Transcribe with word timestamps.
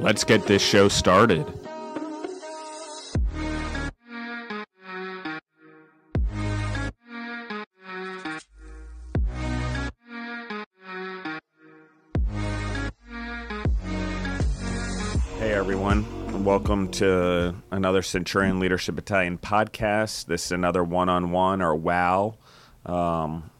Let's 0.00 0.22
get 0.22 0.46
this 0.46 0.62
show 0.62 0.86
started. 0.86 1.44
Hey 15.38 15.52
everyone, 15.52 16.44
welcome 16.44 16.88
to 16.92 17.56
another 17.72 18.02
Centurion 18.02 18.60
Leadership 18.60 18.94
Battalion 18.94 19.36
podcast. 19.36 20.26
This 20.26 20.46
is 20.46 20.52
another 20.52 20.84
one-on-one 20.84 21.60
or 21.60 21.74
WOW 21.74 22.36
um, 22.86 23.50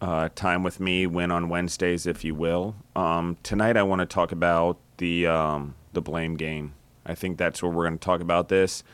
uh, 0.00 0.30
time 0.34 0.62
with 0.62 0.80
me. 0.80 1.06
Win 1.06 1.30
on 1.30 1.50
Wednesdays, 1.50 2.06
if 2.06 2.24
you 2.24 2.34
will. 2.34 2.76
Um, 2.96 3.36
tonight, 3.42 3.76
I 3.76 3.82
want 3.82 4.00
to 4.00 4.06
talk 4.06 4.32
about 4.32 4.78
the 4.96 5.26
um, 5.26 5.74
the 5.92 6.02
blame 6.02 6.36
game. 6.36 6.74
I 7.04 7.14
think 7.14 7.38
that's 7.38 7.62
where 7.62 7.70
we're 7.70 7.84
going 7.84 7.98
to 7.98 8.04
talk 8.04 8.20
about 8.20 8.48
this. 8.48 8.84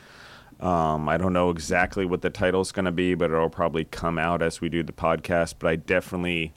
Um, 0.59 1.07
I 1.07 1.17
don't 1.17 1.31
know 1.31 1.49
exactly 1.49 2.05
what 2.05 2.21
the 2.21 2.29
title 2.29 2.61
is 2.61 2.71
going 2.71 2.85
to 2.85 2.91
be, 2.91 3.15
but 3.15 3.31
it'll 3.31 3.49
probably 3.49 3.85
come 3.85 4.17
out 4.17 4.41
as 4.41 4.59
we 4.59 4.67
do 4.67 4.83
the 4.83 4.91
podcast. 4.91 5.55
But 5.59 5.69
I 5.69 5.75
definitely 5.77 6.53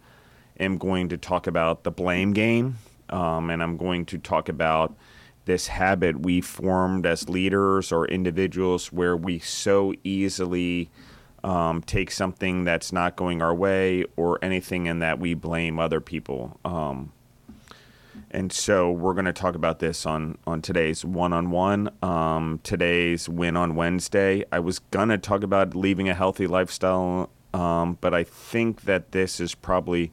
am 0.59 0.79
going 0.79 1.09
to 1.11 1.17
talk 1.17 1.47
about 1.47 1.85
the 1.85 1.91
blame 1.91 2.33
game, 2.33 2.79
um, 3.11 3.49
and 3.51 3.63
I'm 3.63 3.77
going 3.77 4.05
to 4.07 4.19
talk 4.19 4.49
about 4.49 4.97
this 5.45 5.69
habit 5.69 6.21
we 6.21 6.41
formed 6.41 7.05
as 7.05 7.29
leaders 7.29 7.93
or 7.93 8.07
individuals 8.07 8.93
where 8.93 9.17
we 9.17 9.39
so 9.39 9.93
easily 10.05 10.89
um, 11.45 11.83
take 11.83 12.11
something 12.11 12.65
that's 12.65 12.93
not 12.93 13.17
going 13.17 13.43
our 13.43 13.55
way 13.55 14.05
or 14.17 14.39
anything 14.43 14.87
and 14.87 15.03
that 15.03 15.19
we 15.19 15.35
blame 15.35 15.79
other 15.79 16.01
people. 16.01 16.61
Um, 16.65 17.13
and 18.33 18.53
so 18.53 18.91
we're 18.91 19.15
going 19.15 19.27
to 19.27 19.33
talk 19.33 19.55
about 19.55 19.79
this 19.79 20.07
on 20.07 20.39
on 20.47 20.63
today's 20.63 21.05
one 21.05 21.33
on 21.33 21.51
one. 21.51 21.91
Today's 22.63 23.29
win 23.29 23.57
on 23.57 23.75
Wednesday. 23.75 24.45
I 24.51 24.59
was 24.61 24.79
gonna 24.79 25.19
talk 25.19 25.43
about 25.43 25.75
leaving 25.75 26.09
a 26.09 26.15
healthy 26.15 26.47
lifestyle, 26.47 27.31
um, 27.55 27.99
but 28.01 28.15
I 28.15 28.25
think 28.25 28.83
that 28.83 29.13
this 29.13 29.41
is 29.41 29.55
probably 29.55 30.13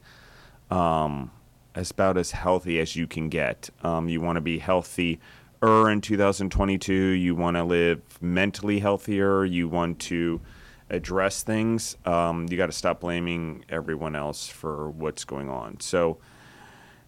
um, 0.70 1.30
about 1.74 2.16
as 2.16 2.32
healthy 2.32 2.78
as 2.80 2.96
you 2.96 3.06
can 3.06 3.28
get. 3.28 3.70
Um, 3.82 4.08
you 4.08 4.20
want 4.20 4.36
to 4.36 4.40
be 4.40 4.58
healthy. 4.58 5.20
Er, 5.62 5.90
in 5.90 6.00
2022, 6.00 6.92
you 6.92 7.34
want 7.34 7.56
to 7.56 7.64
live 7.64 8.00
mentally 8.20 8.78
healthier. 8.78 9.44
You 9.44 9.68
want 9.68 9.98
to 10.00 10.40
address 10.88 11.42
things. 11.42 11.96
Um, 12.04 12.46
you 12.50 12.56
got 12.56 12.66
to 12.66 12.72
stop 12.72 13.00
blaming 13.00 13.64
everyone 13.68 14.16
else 14.16 14.48
for 14.48 14.90
what's 14.90 15.24
going 15.24 15.48
on. 15.48 15.80
So 15.80 16.18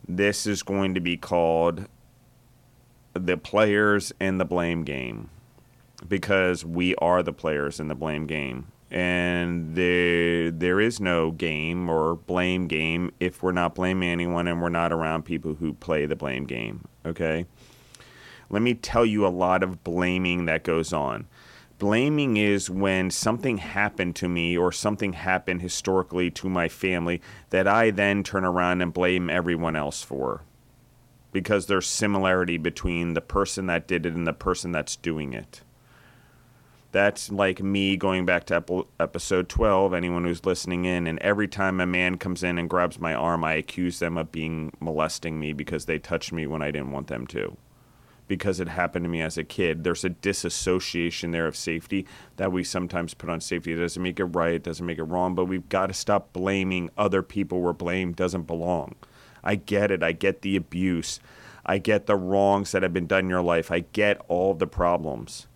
this 0.07 0.47
is 0.47 0.63
going 0.63 0.95
to 0.95 1.01
be 1.01 1.17
called 1.17 1.87
the 3.15 3.37
players 3.37 4.13
in 4.21 4.39
the 4.39 4.45
blame 4.45 4.85
game 4.85 5.31
because 6.09 6.65
we 6.65 6.95
are 6.97 7.23
the 7.23 7.33
players 7.33 7.79
in 7.79 7.89
the 7.89 7.95
blame 7.95 8.27
game. 8.27 8.69
And 8.91 9.75
there, 9.75 10.51
there 10.51 10.81
is 10.81 11.01
no 11.01 11.31
game 11.31 11.89
or 11.89 12.17
blame 12.17 12.67
game 12.67 13.11
if 13.21 13.43
we're 13.43 13.53
not 13.53 13.75
blaming 13.75 14.11
anyone 14.11 14.47
and 14.47 14.61
we're 14.61 14.69
not 14.69 14.93
around 14.93 15.25
people 15.25 15.55
who 15.55 15.73
play 15.73 16.05
the 16.05 16.17
blame 16.17 16.45
game. 16.45 16.87
Okay? 17.07 17.47
Let 18.51 18.61
me 18.61 18.75
tell 18.75 19.07
you 19.07 19.27
a 19.27 19.29
lot 19.29 19.63
of 19.63 19.83
blaming 19.83 20.45
that 20.45 20.63
goes 20.63 20.93
on. 20.93 21.27
Blaming 21.83 22.37
is 22.37 22.71
when 22.71 23.11
something 23.11 23.59
happened 23.59 24.15
to 24.15 24.29
me 24.29 24.57
or 24.57 24.71
something 24.71 25.15
happened 25.15 25.63
historically 25.63 26.31
to 26.31 26.49
my 26.49 26.69
family 26.69 27.21
that 27.51 27.67
I 27.67 27.91
then 27.91 28.23
turn 28.23 28.45
around 28.45 28.83
and 28.83 28.93
blame 28.93 29.29
everyone 29.29 29.75
else 29.75 30.01
for. 30.01 30.43
Because 31.33 31.67
there's 31.67 31.89
similarity 31.89 32.57
between 32.57 33.15
the 33.15 33.21
person 33.21 33.67
that 33.67 33.89
did 33.89 34.07
it 34.07 34.15
and 34.15 34.29
the 34.29 34.33
person 34.33 34.71
that's 34.71 34.95
doing 34.95 35.33
it. 35.33 35.63
That's 36.93 37.33
like 37.33 37.61
me 37.61 37.97
going 37.97 38.27
back 38.27 38.45
to 38.45 38.87
episode 39.01 39.49
12, 39.49 39.93
anyone 39.93 40.23
who's 40.23 40.47
listening 40.47 40.85
in, 40.85 41.09
and 41.09 41.19
every 41.19 41.49
time 41.49 41.81
a 41.81 41.87
man 41.87 42.17
comes 42.17 42.45
in 42.45 42.59
and 42.59 42.71
grabs 42.71 43.01
my 43.01 43.13
arm, 43.13 43.43
I 43.43 43.55
accuse 43.55 43.99
them 43.99 44.17
of 44.17 44.31
being 44.31 44.73
molesting 44.79 45.41
me 45.41 45.53
because 45.53 45.87
they 45.87 45.99
touched 45.99 46.33
me 46.33 46.47
when 46.47 46.63
I 46.63 46.71
didn't 46.71 46.93
want 46.93 47.09
them 47.09 47.27
to 47.27 47.57
because 48.29 48.61
it 48.61 48.69
happened 48.69 49.05
to 49.05 49.09
me 49.09 49.21
as 49.21 49.37
a 49.37 49.45
kid. 49.45 49.85
There's 49.85 50.05
a 50.05 50.11
disassociation 50.11 51.31
there 51.31 51.47
of 51.47 51.57
safety 51.57 52.07
that 52.37 52.53
we 52.53 52.65
sometimes 52.65 53.15
put 53.15 53.31
on 53.31 53.41
safety. 53.41 53.73
It 53.73 53.77
doesn't 53.77 54.03
make 54.03 54.21
it 54.21 54.25
right, 54.25 54.55
it 54.55 54.63
doesn't 54.63 54.87
make 54.87 54.99
it 54.99 55.05
wrong, 55.05 55.35
but 55.35 55.47
we've 55.47 55.69
got 55.69 55.89
to 55.89 55.95
stop 55.95 56.33
blaming 56.33 56.91
other 56.97 57.23
people 57.23 57.61
where 57.61 57.73
blame 57.73 58.13
doesn't 58.13 58.43
belong. 58.43 58.95
I 59.45 59.57
get 59.57 59.91
it. 59.91 60.03
I 60.03 60.13
get 60.13 60.43
the 60.43 60.57
abuse. 60.57 61.21
I 61.65 61.79
get 61.79 62.07
the 62.07 62.17
wrongs 62.17 62.73
that 62.73 62.83
have 62.83 62.93
been 62.93 63.07
done 63.07 63.25
in 63.25 63.31
your 63.31 63.43
life. 63.43 63.71
I 63.71 63.81
get 63.81 64.21
all 64.29 64.55
the 64.55 64.67
problems. 64.67 65.47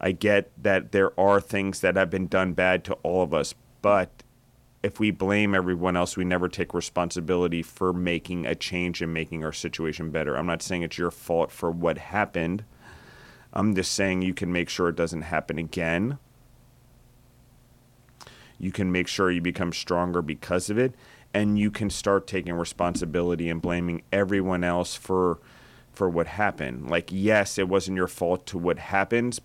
I 0.00 0.12
get 0.12 0.50
that 0.62 0.92
there 0.92 1.18
are 1.18 1.40
things 1.40 1.80
that 1.80 1.96
have 1.96 2.10
been 2.10 2.26
done 2.26 2.52
bad 2.52 2.84
to 2.84 2.94
all 3.02 3.22
of 3.22 3.32
us, 3.32 3.54
but 3.80 4.13
if 4.84 5.00
we 5.00 5.10
blame 5.10 5.54
everyone 5.54 5.96
else, 5.96 6.14
we 6.14 6.26
never 6.26 6.46
take 6.46 6.74
responsibility 6.74 7.62
for 7.62 7.90
making 7.94 8.44
a 8.44 8.54
change 8.54 9.00
and 9.00 9.14
making 9.14 9.42
our 9.42 9.52
situation 9.52 10.10
better. 10.10 10.36
I'm 10.36 10.44
not 10.44 10.60
saying 10.60 10.82
it's 10.82 10.98
your 10.98 11.10
fault 11.10 11.50
for 11.50 11.70
what 11.70 11.96
happened. 11.96 12.64
I'm 13.54 13.74
just 13.74 13.94
saying 13.94 14.20
you 14.20 14.34
can 14.34 14.52
make 14.52 14.68
sure 14.68 14.90
it 14.90 14.96
doesn't 14.96 15.22
happen 15.22 15.58
again. 15.58 16.18
You 18.58 18.72
can 18.72 18.92
make 18.92 19.08
sure 19.08 19.30
you 19.30 19.40
become 19.40 19.72
stronger 19.72 20.20
because 20.20 20.68
of 20.68 20.76
it 20.76 20.94
and 21.32 21.58
you 21.58 21.70
can 21.70 21.88
start 21.88 22.26
taking 22.26 22.52
responsibility 22.52 23.48
and 23.48 23.62
blaming 23.62 24.02
everyone 24.12 24.62
else 24.64 24.94
for 24.94 25.38
for 25.94 26.10
what 26.10 26.26
happened. 26.26 26.90
Like 26.90 27.08
yes, 27.10 27.56
it 27.56 27.70
wasn't 27.70 27.96
your 27.96 28.06
fault 28.06 28.44
to 28.48 28.58
what 28.58 28.78
happens. 28.78 29.40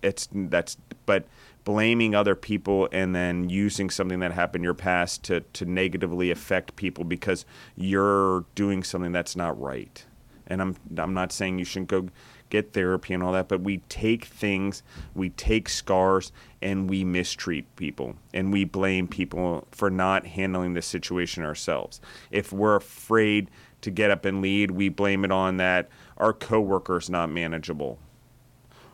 It's 0.00 0.28
that's 0.32 0.76
but 1.06 1.26
blaming 1.66 2.14
other 2.14 2.36
people 2.36 2.88
and 2.92 3.12
then 3.12 3.50
using 3.50 3.90
something 3.90 4.20
that 4.20 4.30
happened 4.30 4.60
in 4.60 4.64
your 4.64 4.72
past 4.72 5.24
to, 5.24 5.40
to 5.40 5.64
negatively 5.64 6.30
affect 6.30 6.76
people 6.76 7.02
because 7.02 7.44
you're 7.74 8.44
doing 8.54 8.84
something 8.84 9.10
that's 9.10 9.34
not 9.34 9.60
right. 9.60 10.06
And 10.46 10.62
I'm 10.62 10.76
I'm 10.96 11.12
not 11.12 11.32
saying 11.32 11.58
you 11.58 11.64
shouldn't 11.64 11.88
go 11.88 12.08
get 12.50 12.72
therapy 12.72 13.12
and 13.14 13.20
all 13.20 13.32
that, 13.32 13.48
but 13.48 13.62
we 13.62 13.78
take 13.88 14.26
things, 14.26 14.84
we 15.16 15.30
take 15.30 15.68
scars 15.68 16.30
and 16.62 16.88
we 16.88 17.02
mistreat 17.02 17.64
people 17.74 18.14
and 18.32 18.52
we 18.52 18.64
blame 18.64 19.08
people 19.08 19.66
for 19.72 19.90
not 19.90 20.24
handling 20.24 20.74
the 20.74 20.82
situation 20.82 21.42
ourselves. 21.42 22.00
If 22.30 22.52
we're 22.52 22.76
afraid 22.76 23.50
to 23.80 23.90
get 23.90 24.12
up 24.12 24.24
and 24.24 24.40
lead, 24.40 24.70
we 24.70 24.88
blame 24.88 25.24
it 25.24 25.32
on 25.32 25.56
that 25.56 25.88
our 26.16 26.32
coworker's 26.32 27.10
not 27.10 27.28
manageable 27.28 27.98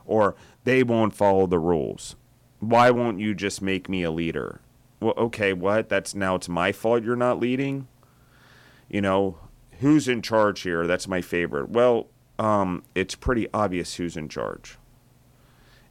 or 0.06 0.34
they 0.64 0.82
won't 0.82 1.14
follow 1.14 1.46
the 1.46 1.58
rules 1.58 2.16
why 2.62 2.92
won't 2.92 3.18
you 3.18 3.34
just 3.34 3.60
make 3.60 3.88
me 3.88 4.04
a 4.04 4.10
leader? 4.12 4.60
Well, 5.00 5.14
okay, 5.16 5.52
what? 5.52 5.88
That's 5.88 6.14
now 6.14 6.36
it's 6.36 6.48
my 6.48 6.70
fault 6.70 7.02
you're 7.02 7.16
not 7.16 7.40
leading? 7.40 7.88
You 8.88 9.00
know, 9.00 9.36
who's 9.80 10.06
in 10.06 10.22
charge 10.22 10.60
here? 10.60 10.86
That's 10.86 11.08
my 11.08 11.22
favorite. 11.22 11.70
Well, 11.70 12.06
um, 12.38 12.84
it's 12.94 13.16
pretty 13.16 13.48
obvious 13.52 13.96
who's 13.96 14.16
in 14.16 14.28
charge. 14.28 14.78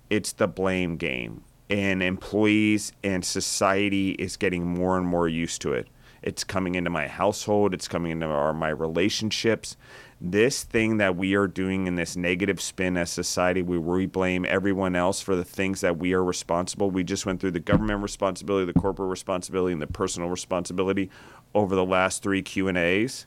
It's 0.10 0.32
the 0.32 0.48
blame 0.48 0.96
game. 0.96 1.44
And 1.70 2.02
employees 2.02 2.94
and 3.04 3.26
society 3.26 4.12
is 4.12 4.38
getting 4.38 4.66
more 4.66 4.98
and 4.98 5.06
more 5.06 5.28
used 5.28 5.62
to 5.64 5.74
it. 5.74 5.90
It's 6.22 6.44
coming 6.44 6.76
into 6.76 6.92
my 6.92 7.08
household, 7.08 7.74
it's 7.74 7.88
coming 7.88 8.12
into 8.12 8.28
our, 8.28 8.54
my 8.54 8.70
relationships. 8.70 9.76
This 10.20 10.64
thing 10.64 10.98
that 10.98 11.16
we 11.16 11.34
are 11.34 11.48
doing 11.48 11.88
in 11.88 11.96
this 11.96 12.16
negative 12.16 12.62
spin 12.62 12.96
as 12.96 13.10
society 13.10 13.64
where 13.64 13.80
we 13.80 14.06
blame 14.06 14.46
everyone 14.48 14.96
else 14.96 15.20
for 15.20 15.36
the 15.36 15.44
things 15.44 15.82
that 15.82 15.98
we 15.98 16.14
are 16.14 16.24
responsible. 16.24 16.92
We 16.92 17.04
just 17.04 17.26
went 17.26 17.42
through 17.42 17.52
the 17.52 17.60
government 17.60 18.04
responsibility 18.04 18.72
the 18.72 18.80
corporate 18.80 19.10
responsibility 19.10 19.74
and 19.74 19.82
the 19.82 19.88
personal 19.88 20.30
responsibility 20.30 21.10
over 21.56 21.76
the 21.76 21.86
last 21.86 22.22
three 22.22 22.44
q 22.44 22.68
and 22.68 22.78
a's. 22.78 23.26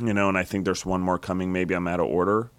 You 0.00 0.14
know 0.14 0.28
and 0.28 0.38
i 0.38 0.44
think 0.44 0.64
there's 0.64 0.86
one 0.86 1.00
more 1.00 1.18
coming. 1.18 1.52
Maybe 1.52 1.74
i'm 1.74 1.88
out 1.88 1.98
of 1.98 2.06
order. 2.06 2.52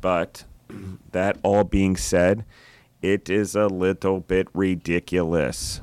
But 0.00 0.44
that 1.12 1.36
all 1.42 1.64
being 1.64 1.96
said 1.96 2.46
it 3.02 3.28
is 3.28 3.54
a 3.54 3.66
little 3.66 4.20
bit 4.20 4.48
ridiculous 4.54 5.82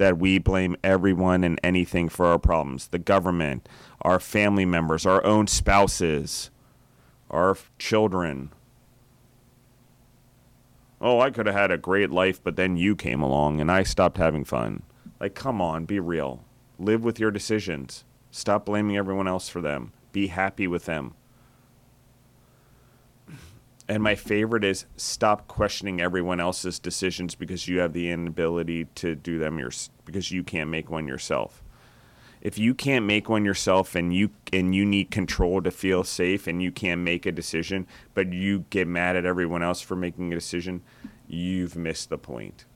that 0.00 0.18
we 0.18 0.38
blame 0.38 0.74
everyone 0.82 1.44
and 1.44 1.60
anything 1.62 2.08
for 2.08 2.24
our 2.24 2.38
problems 2.38 2.88
the 2.88 2.98
government, 2.98 3.68
our 4.00 4.18
family 4.18 4.64
members, 4.64 5.04
our 5.04 5.22
own 5.26 5.46
spouses, 5.46 6.50
our 7.30 7.54
children. 7.78 8.50
Oh, 11.02 11.20
I 11.20 11.30
could 11.30 11.44
have 11.44 11.54
had 11.54 11.70
a 11.70 11.76
great 11.76 12.10
life, 12.10 12.42
but 12.42 12.56
then 12.56 12.78
you 12.78 12.96
came 12.96 13.20
along 13.20 13.60
and 13.60 13.70
I 13.70 13.82
stopped 13.82 14.16
having 14.16 14.42
fun. 14.42 14.84
Like, 15.20 15.34
come 15.34 15.60
on, 15.60 15.84
be 15.84 16.00
real. 16.00 16.44
Live 16.78 17.04
with 17.04 17.20
your 17.20 17.30
decisions. 17.30 18.04
Stop 18.30 18.64
blaming 18.64 18.96
everyone 18.96 19.28
else 19.28 19.50
for 19.50 19.60
them. 19.60 19.92
Be 20.12 20.28
happy 20.28 20.66
with 20.66 20.86
them. 20.86 21.12
And 23.90 24.04
my 24.04 24.14
favorite 24.14 24.62
is 24.62 24.86
stop 24.96 25.48
questioning 25.48 26.00
everyone 26.00 26.38
else's 26.38 26.78
decisions 26.78 27.34
because 27.34 27.66
you 27.66 27.80
have 27.80 27.92
the 27.92 28.08
inability 28.08 28.84
to 28.94 29.16
do 29.16 29.40
them 29.40 29.58
your, 29.58 29.72
because 30.04 30.30
you 30.30 30.44
can't 30.44 30.70
make 30.70 30.88
one 30.88 31.08
yourself. 31.08 31.60
If 32.40 32.56
you 32.56 32.72
can't 32.72 33.04
make 33.04 33.28
one 33.28 33.44
yourself 33.44 33.96
and 33.96 34.14
you 34.14 34.30
and 34.52 34.76
you 34.76 34.86
need 34.86 35.10
control 35.10 35.60
to 35.62 35.72
feel 35.72 36.04
safe 36.04 36.46
and 36.46 36.62
you 36.62 36.70
can't 36.70 37.00
make 37.00 37.26
a 37.26 37.32
decision, 37.32 37.88
but 38.14 38.32
you 38.32 38.64
get 38.70 38.86
mad 38.86 39.16
at 39.16 39.26
everyone 39.26 39.64
else 39.64 39.80
for 39.80 39.96
making 39.96 40.32
a 40.32 40.36
decision, 40.36 40.82
you've 41.26 41.74
missed 41.74 42.10
the 42.10 42.16
point. 42.16 42.66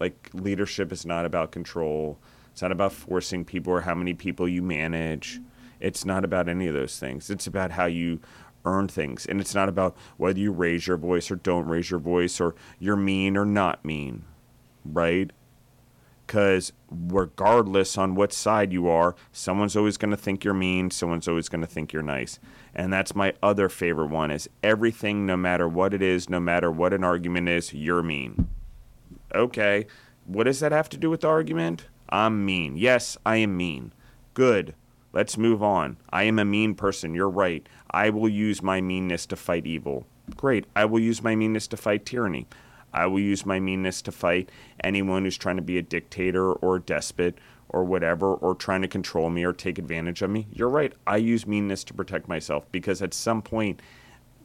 Like 0.00 0.28
leadership 0.32 0.90
is 0.90 1.06
not 1.06 1.24
about 1.24 1.52
control. 1.52 2.18
It's 2.50 2.62
not 2.62 2.72
about 2.72 2.92
forcing 2.92 3.44
people 3.44 3.72
or 3.74 3.82
how 3.82 3.94
many 3.94 4.12
people 4.12 4.48
you 4.48 4.60
manage. 4.60 5.40
It's 5.78 6.04
not 6.04 6.24
about 6.24 6.48
any 6.48 6.66
of 6.66 6.74
those 6.74 6.98
things. 6.98 7.30
It's 7.30 7.46
about 7.46 7.70
how 7.72 7.86
you 7.86 8.20
earn 8.64 8.88
things. 8.88 9.26
And 9.26 9.40
it's 9.40 9.54
not 9.54 9.68
about 9.68 9.96
whether 10.16 10.38
you 10.38 10.52
raise 10.52 10.86
your 10.86 10.96
voice 10.96 11.30
or 11.30 11.36
don't 11.36 11.66
raise 11.66 11.90
your 11.90 12.00
voice 12.00 12.40
or 12.40 12.54
you're 12.78 12.96
mean 12.96 13.36
or 13.36 13.44
not 13.44 13.84
mean, 13.84 14.24
right? 14.84 15.30
Because 16.26 16.72
regardless 16.90 17.98
on 17.98 18.14
what 18.14 18.32
side 18.32 18.72
you 18.72 18.88
are, 18.88 19.14
someone's 19.32 19.76
always 19.76 19.96
going 19.96 20.12
to 20.12 20.16
think 20.16 20.44
you're 20.44 20.54
mean, 20.54 20.90
someone's 20.90 21.28
always 21.28 21.48
going 21.48 21.60
to 21.60 21.66
think 21.66 21.92
you're 21.92 22.02
nice. 22.02 22.38
And 22.74 22.92
that's 22.92 23.14
my 23.14 23.34
other 23.42 23.68
favorite 23.68 24.08
one 24.08 24.30
is 24.30 24.48
everything 24.62 25.26
no 25.26 25.36
matter 25.36 25.68
what 25.68 25.92
it 25.92 26.00
is, 26.00 26.30
no 26.30 26.40
matter 26.40 26.70
what 26.70 26.94
an 26.94 27.04
argument 27.04 27.48
is, 27.48 27.74
you're 27.74 28.02
mean. 28.02 28.48
Okay, 29.34 29.86
what 30.24 30.44
does 30.44 30.60
that 30.60 30.72
have 30.72 30.88
to 30.90 30.96
do 30.96 31.10
with 31.10 31.22
the 31.22 31.28
argument? 31.28 31.86
I'm 32.08 32.44
mean. 32.44 32.76
Yes, 32.76 33.16
I 33.24 33.36
am 33.36 33.56
mean. 33.56 33.92
Good. 34.34 34.74
Let's 35.12 35.36
move 35.36 35.62
on. 35.62 35.98
I 36.10 36.24
am 36.24 36.38
a 36.38 36.44
mean 36.44 36.74
person. 36.74 37.14
You're 37.14 37.28
right. 37.28 37.68
I 37.90 38.10
will 38.10 38.28
use 38.28 38.62
my 38.62 38.80
meanness 38.80 39.26
to 39.26 39.36
fight 39.36 39.66
evil. 39.66 40.06
Great. 40.36 40.66
I 40.74 40.86
will 40.86 41.00
use 41.00 41.22
my 41.22 41.36
meanness 41.36 41.66
to 41.68 41.76
fight 41.76 42.06
tyranny. 42.06 42.46
I 42.94 43.06
will 43.06 43.20
use 43.20 43.44
my 43.44 43.60
meanness 43.60 44.00
to 44.02 44.12
fight 44.12 44.50
anyone 44.82 45.24
who's 45.24 45.36
trying 45.36 45.56
to 45.56 45.62
be 45.62 45.78
a 45.78 45.82
dictator 45.82 46.52
or 46.52 46.76
a 46.76 46.80
despot 46.80 47.38
or 47.68 47.84
whatever, 47.84 48.34
or 48.34 48.54
trying 48.54 48.82
to 48.82 48.88
control 48.88 49.30
me 49.30 49.44
or 49.44 49.52
take 49.52 49.78
advantage 49.78 50.20
of 50.20 50.28
me. 50.28 50.46
You're 50.52 50.68
right. 50.68 50.92
I 51.06 51.16
use 51.16 51.46
meanness 51.46 51.84
to 51.84 51.94
protect 51.94 52.28
myself 52.28 52.70
because 52.70 53.00
at 53.00 53.14
some 53.14 53.40
point, 53.40 53.80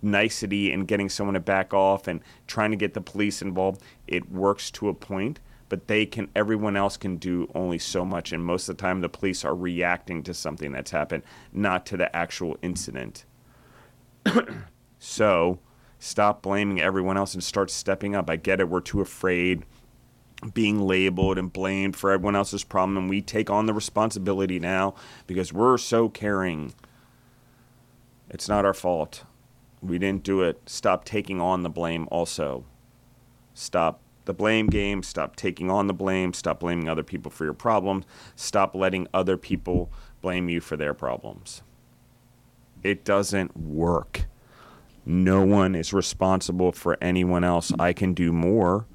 nicety 0.01 0.71
and 0.71 0.87
getting 0.87 1.09
someone 1.09 1.33
to 1.33 1.39
back 1.39 1.73
off 1.73 2.07
and 2.07 2.21
trying 2.45 2.71
to 2.71 2.77
get 2.77 2.93
the 2.93 3.01
police 3.01 3.41
involved, 3.41 3.81
it 4.07 4.31
works 4.31 4.71
to 4.71 4.87
a 4.87 4.93
point 4.93 5.39
but 5.69 5.87
they 5.87 6.05
can 6.05 6.29
everyone 6.35 6.77
else 6.77 6.97
can 6.97 7.17
do 7.17 7.49
only 7.53 7.77
so 7.77 8.05
much 8.05 8.31
and 8.31 8.43
most 8.43 8.69
of 8.69 8.77
the 8.77 8.81
time 8.81 9.01
the 9.01 9.09
police 9.09 9.43
are 9.43 9.55
reacting 9.55 10.23
to 10.23 10.33
something 10.33 10.71
that's 10.71 10.91
happened 10.91 11.23
not 11.51 11.85
to 11.85 11.97
the 11.97 12.15
actual 12.15 12.57
incident. 12.61 13.25
So 14.99 15.59
stop 15.99 16.41
blaming 16.41 16.81
everyone 16.81 17.17
else 17.17 17.33
and 17.33 17.43
start 17.43 17.69
stepping 17.69 18.15
up. 18.15 18.29
I 18.29 18.35
get 18.35 18.59
it 18.59 18.69
we're 18.69 18.81
too 18.81 19.01
afraid 19.01 19.63
being 20.53 20.81
labeled 20.81 21.37
and 21.37 21.51
blamed 21.51 21.95
for 21.95 22.11
everyone 22.11 22.35
else's 22.35 22.63
problem 22.63 22.97
and 22.97 23.09
we 23.09 23.21
take 23.21 23.49
on 23.49 23.65
the 23.65 23.73
responsibility 23.73 24.59
now 24.59 24.93
because 25.25 25.51
we're 25.51 25.77
so 25.77 26.09
caring. 26.09 26.73
It's 28.29 28.47
not 28.47 28.65
our 28.65 28.73
fault. 28.73 29.23
We 29.81 29.97
didn't 29.97 30.23
do 30.23 30.41
it. 30.41 30.61
Stop 30.67 31.05
taking 31.05 31.39
on 31.41 31.63
the 31.63 31.69
blame 31.69 32.07
also. 32.11 32.65
Stop 33.53 34.01
the 34.27 34.33
blame 34.33 34.67
game, 34.67 35.01
stop 35.01 35.35
taking 35.35 35.71
on 35.71 35.87
the 35.87 35.93
blame, 35.93 36.33
stop 36.33 36.59
blaming 36.59 36.87
other 36.87 37.03
people 37.03 37.31
for 37.31 37.45
your 37.45 37.53
problems, 37.53 38.05
stop 38.35 38.75
letting 38.75 39.07
other 39.13 39.37
people 39.37 39.91
blame 40.21 40.49
you 40.49 40.61
for 40.61 40.77
their 40.77 40.93
problems. 40.93 41.63
It 42.83 43.03
doesn't 43.03 43.57
work. 43.57 44.27
No 45.05 45.43
one 45.43 45.73
is 45.73 45.93
responsible 45.93 46.71
for 46.71 46.97
anyone 47.01 47.43
else. 47.43 47.71
I 47.79 47.93
can 47.93 48.13
do 48.13 48.31
more. 48.31 48.85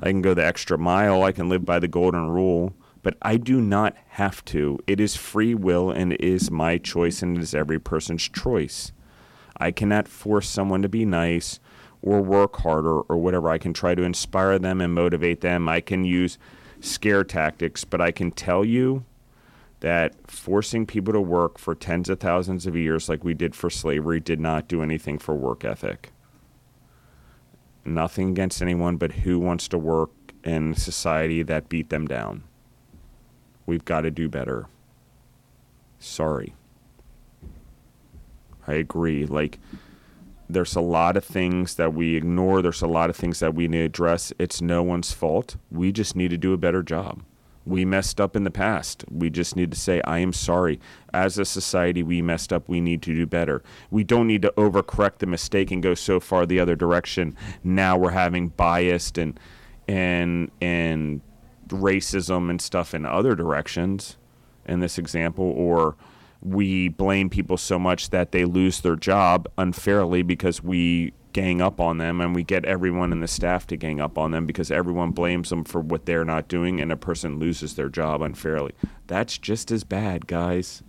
I 0.00 0.06
can 0.06 0.22
go 0.22 0.32
the 0.32 0.44
extra 0.44 0.78
mile. 0.78 1.24
I 1.24 1.32
can 1.32 1.48
live 1.48 1.64
by 1.64 1.78
the 1.78 1.88
golden 1.88 2.28
rule. 2.28 2.72
But 3.02 3.16
I 3.22 3.36
do 3.36 3.60
not 3.60 3.96
have 4.08 4.44
to. 4.46 4.78
It 4.86 5.00
is 5.00 5.16
free 5.16 5.54
will 5.54 5.90
and 5.90 6.12
it 6.12 6.20
is 6.20 6.50
my 6.50 6.78
choice 6.78 7.22
and 7.22 7.36
it 7.36 7.42
is 7.42 7.54
every 7.54 7.78
person's 7.78 8.28
choice. 8.28 8.92
I 9.56 9.72
cannot 9.72 10.08
force 10.08 10.48
someone 10.48 10.82
to 10.82 10.88
be 10.88 11.04
nice 11.04 11.58
or 12.02 12.20
work 12.20 12.56
harder 12.56 13.00
or 13.00 13.16
whatever. 13.16 13.48
I 13.48 13.58
can 13.58 13.72
try 13.72 13.94
to 13.94 14.02
inspire 14.02 14.58
them 14.58 14.80
and 14.80 14.94
motivate 14.94 15.40
them. 15.40 15.68
I 15.68 15.80
can 15.80 16.04
use 16.04 16.38
scare 16.80 17.24
tactics, 17.24 17.84
but 17.84 18.00
I 18.00 18.10
can 18.10 18.30
tell 18.30 18.64
you 18.64 19.04
that 19.80 20.14
forcing 20.28 20.86
people 20.86 21.12
to 21.12 21.20
work 21.20 21.58
for 21.58 21.74
tens 21.74 22.08
of 22.08 22.20
thousands 22.20 22.66
of 22.66 22.76
years, 22.76 23.08
like 23.08 23.24
we 23.24 23.34
did 23.34 23.54
for 23.54 23.70
slavery, 23.70 24.20
did 24.20 24.40
not 24.40 24.68
do 24.68 24.82
anything 24.82 25.18
for 25.18 25.34
work 25.34 25.64
ethic. 25.64 26.10
Nothing 27.84 28.30
against 28.30 28.60
anyone, 28.60 28.96
but 28.96 29.12
who 29.12 29.38
wants 29.38 29.68
to 29.68 29.78
work 29.78 30.10
in 30.44 30.74
society 30.74 31.42
that 31.44 31.68
beat 31.68 31.90
them 31.90 32.06
down? 32.06 32.42
We've 33.66 33.84
got 33.84 34.02
to 34.02 34.10
do 34.10 34.28
better. 34.28 34.66
Sorry. 35.98 36.54
I 38.66 38.74
agree. 38.74 39.26
Like, 39.26 39.58
there's 40.48 40.76
a 40.76 40.80
lot 40.80 41.16
of 41.16 41.24
things 41.24 41.74
that 41.74 41.92
we 41.92 42.16
ignore. 42.16 42.62
There's 42.62 42.82
a 42.82 42.86
lot 42.86 43.10
of 43.10 43.16
things 43.16 43.40
that 43.40 43.54
we 43.54 43.68
need 43.68 43.78
to 43.78 43.84
address. 43.84 44.32
It's 44.38 44.62
no 44.62 44.82
one's 44.82 45.12
fault. 45.12 45.56
We 45.70 45.92
just 45.92 46.16
need 46.16 46.30
to 46.30 46.38
do 46.38 46.52
a 46.52 46.58
better 46.58 46.82
job. 46.82 47.22
We 47.66 47.84
messed 47.84 48.18
up 48.18 48.34
in 48.34 48.44
the 48.44 48.50
past. 48.50 49.04
We 49.10 49.28
just 49.28 49.54
need 49.54 49.70
to 49.72 49.78
say, 49.78 50.00
I 50.04 50.20
am 50.20 50.32
sorry. 50.32 50.80
As 51.12 51.38
a 51.38 51.44
society, 51.44 52.02
we 52.02 52.22
messed 52.22 52.50
up. 52.50 52.66
We 52.66 52.80
need 52.80 53.02
to 53.02 53.14
do 53.14 53.26
better. 53.26 53.62
We 53.90 54.04
don't 54.04 54.26
need 54.26 54.40
to 54.42 54.54
overcorrect 54.56 55.18
the 55.18 55.26
mistake 55.26 55.70
and 55.70 55.82
go 55.82 55.94
so 55.94 56.18
far 56.18 56.46
the 56.46 56.60
other 56.60 56.76
direction. 56.76 57.36
Now 57.62 57.98
we're 57.98 58.10
having 58.10 58.48
biased 58.48 59.18
and 59.18 59.38
and 59.86 60.50
and 60.62 61.20
racism 61.68 62.48
and 62.48 62.60
stuff 62.60 62.94
in 62.94 63.04
other 63.04 63.34
directions 63.34 64.16
in 64.66 64.80
this 64.80 64.96
example 64.96 65.44
or 65.44 65.96
we 66.40 66.88
blame 66.88 67.28
people 67.28 67.56
so 67.56 67.78
much 67.78 68.10
that 68.10 68.32
they 68.32 68.44
lose 68.44 68.80
their 68.80 68.96
job 68.96 69.48
unfairly 69.58 70.22
because 70.22 70.62
we 70.62 71.12
gang 71.32 71.60
up 71.60 71.80
on 71.80 71.98
them 71.98 72.20
and 72.20 72.34
we 72.34 72.42
get 72.42 72.64
everyone 72.64 73.12
in 73.12 73.20
the 73.20 73.28
staff 73.28 73.66
to 73.66 73.76
gang 73.76 74.00
up 74.00 74.16
on 74.16 74.30
them 74.30 74.46
because 74.46 74.70
everyone 74.70 75.10
blames 75.10 75.50
them 75.50 75.64
for 75.64 75.80
what 75.80 76.06
they're 76.06 76.24
not 76.24 76.48
doing 76.48 76.80
and 76.80 76.90
a 76.90 76.96
person 76.96 77.38
loses 77.38 77.74
their 77.74 77.88
job 77.88 78.22
unfairly. 78.22 78.72
That's 79.06 79.36
just 79.38 79.70
as 79.70 79.84
bad, 79.84 80.26
guys. 80.26 80.82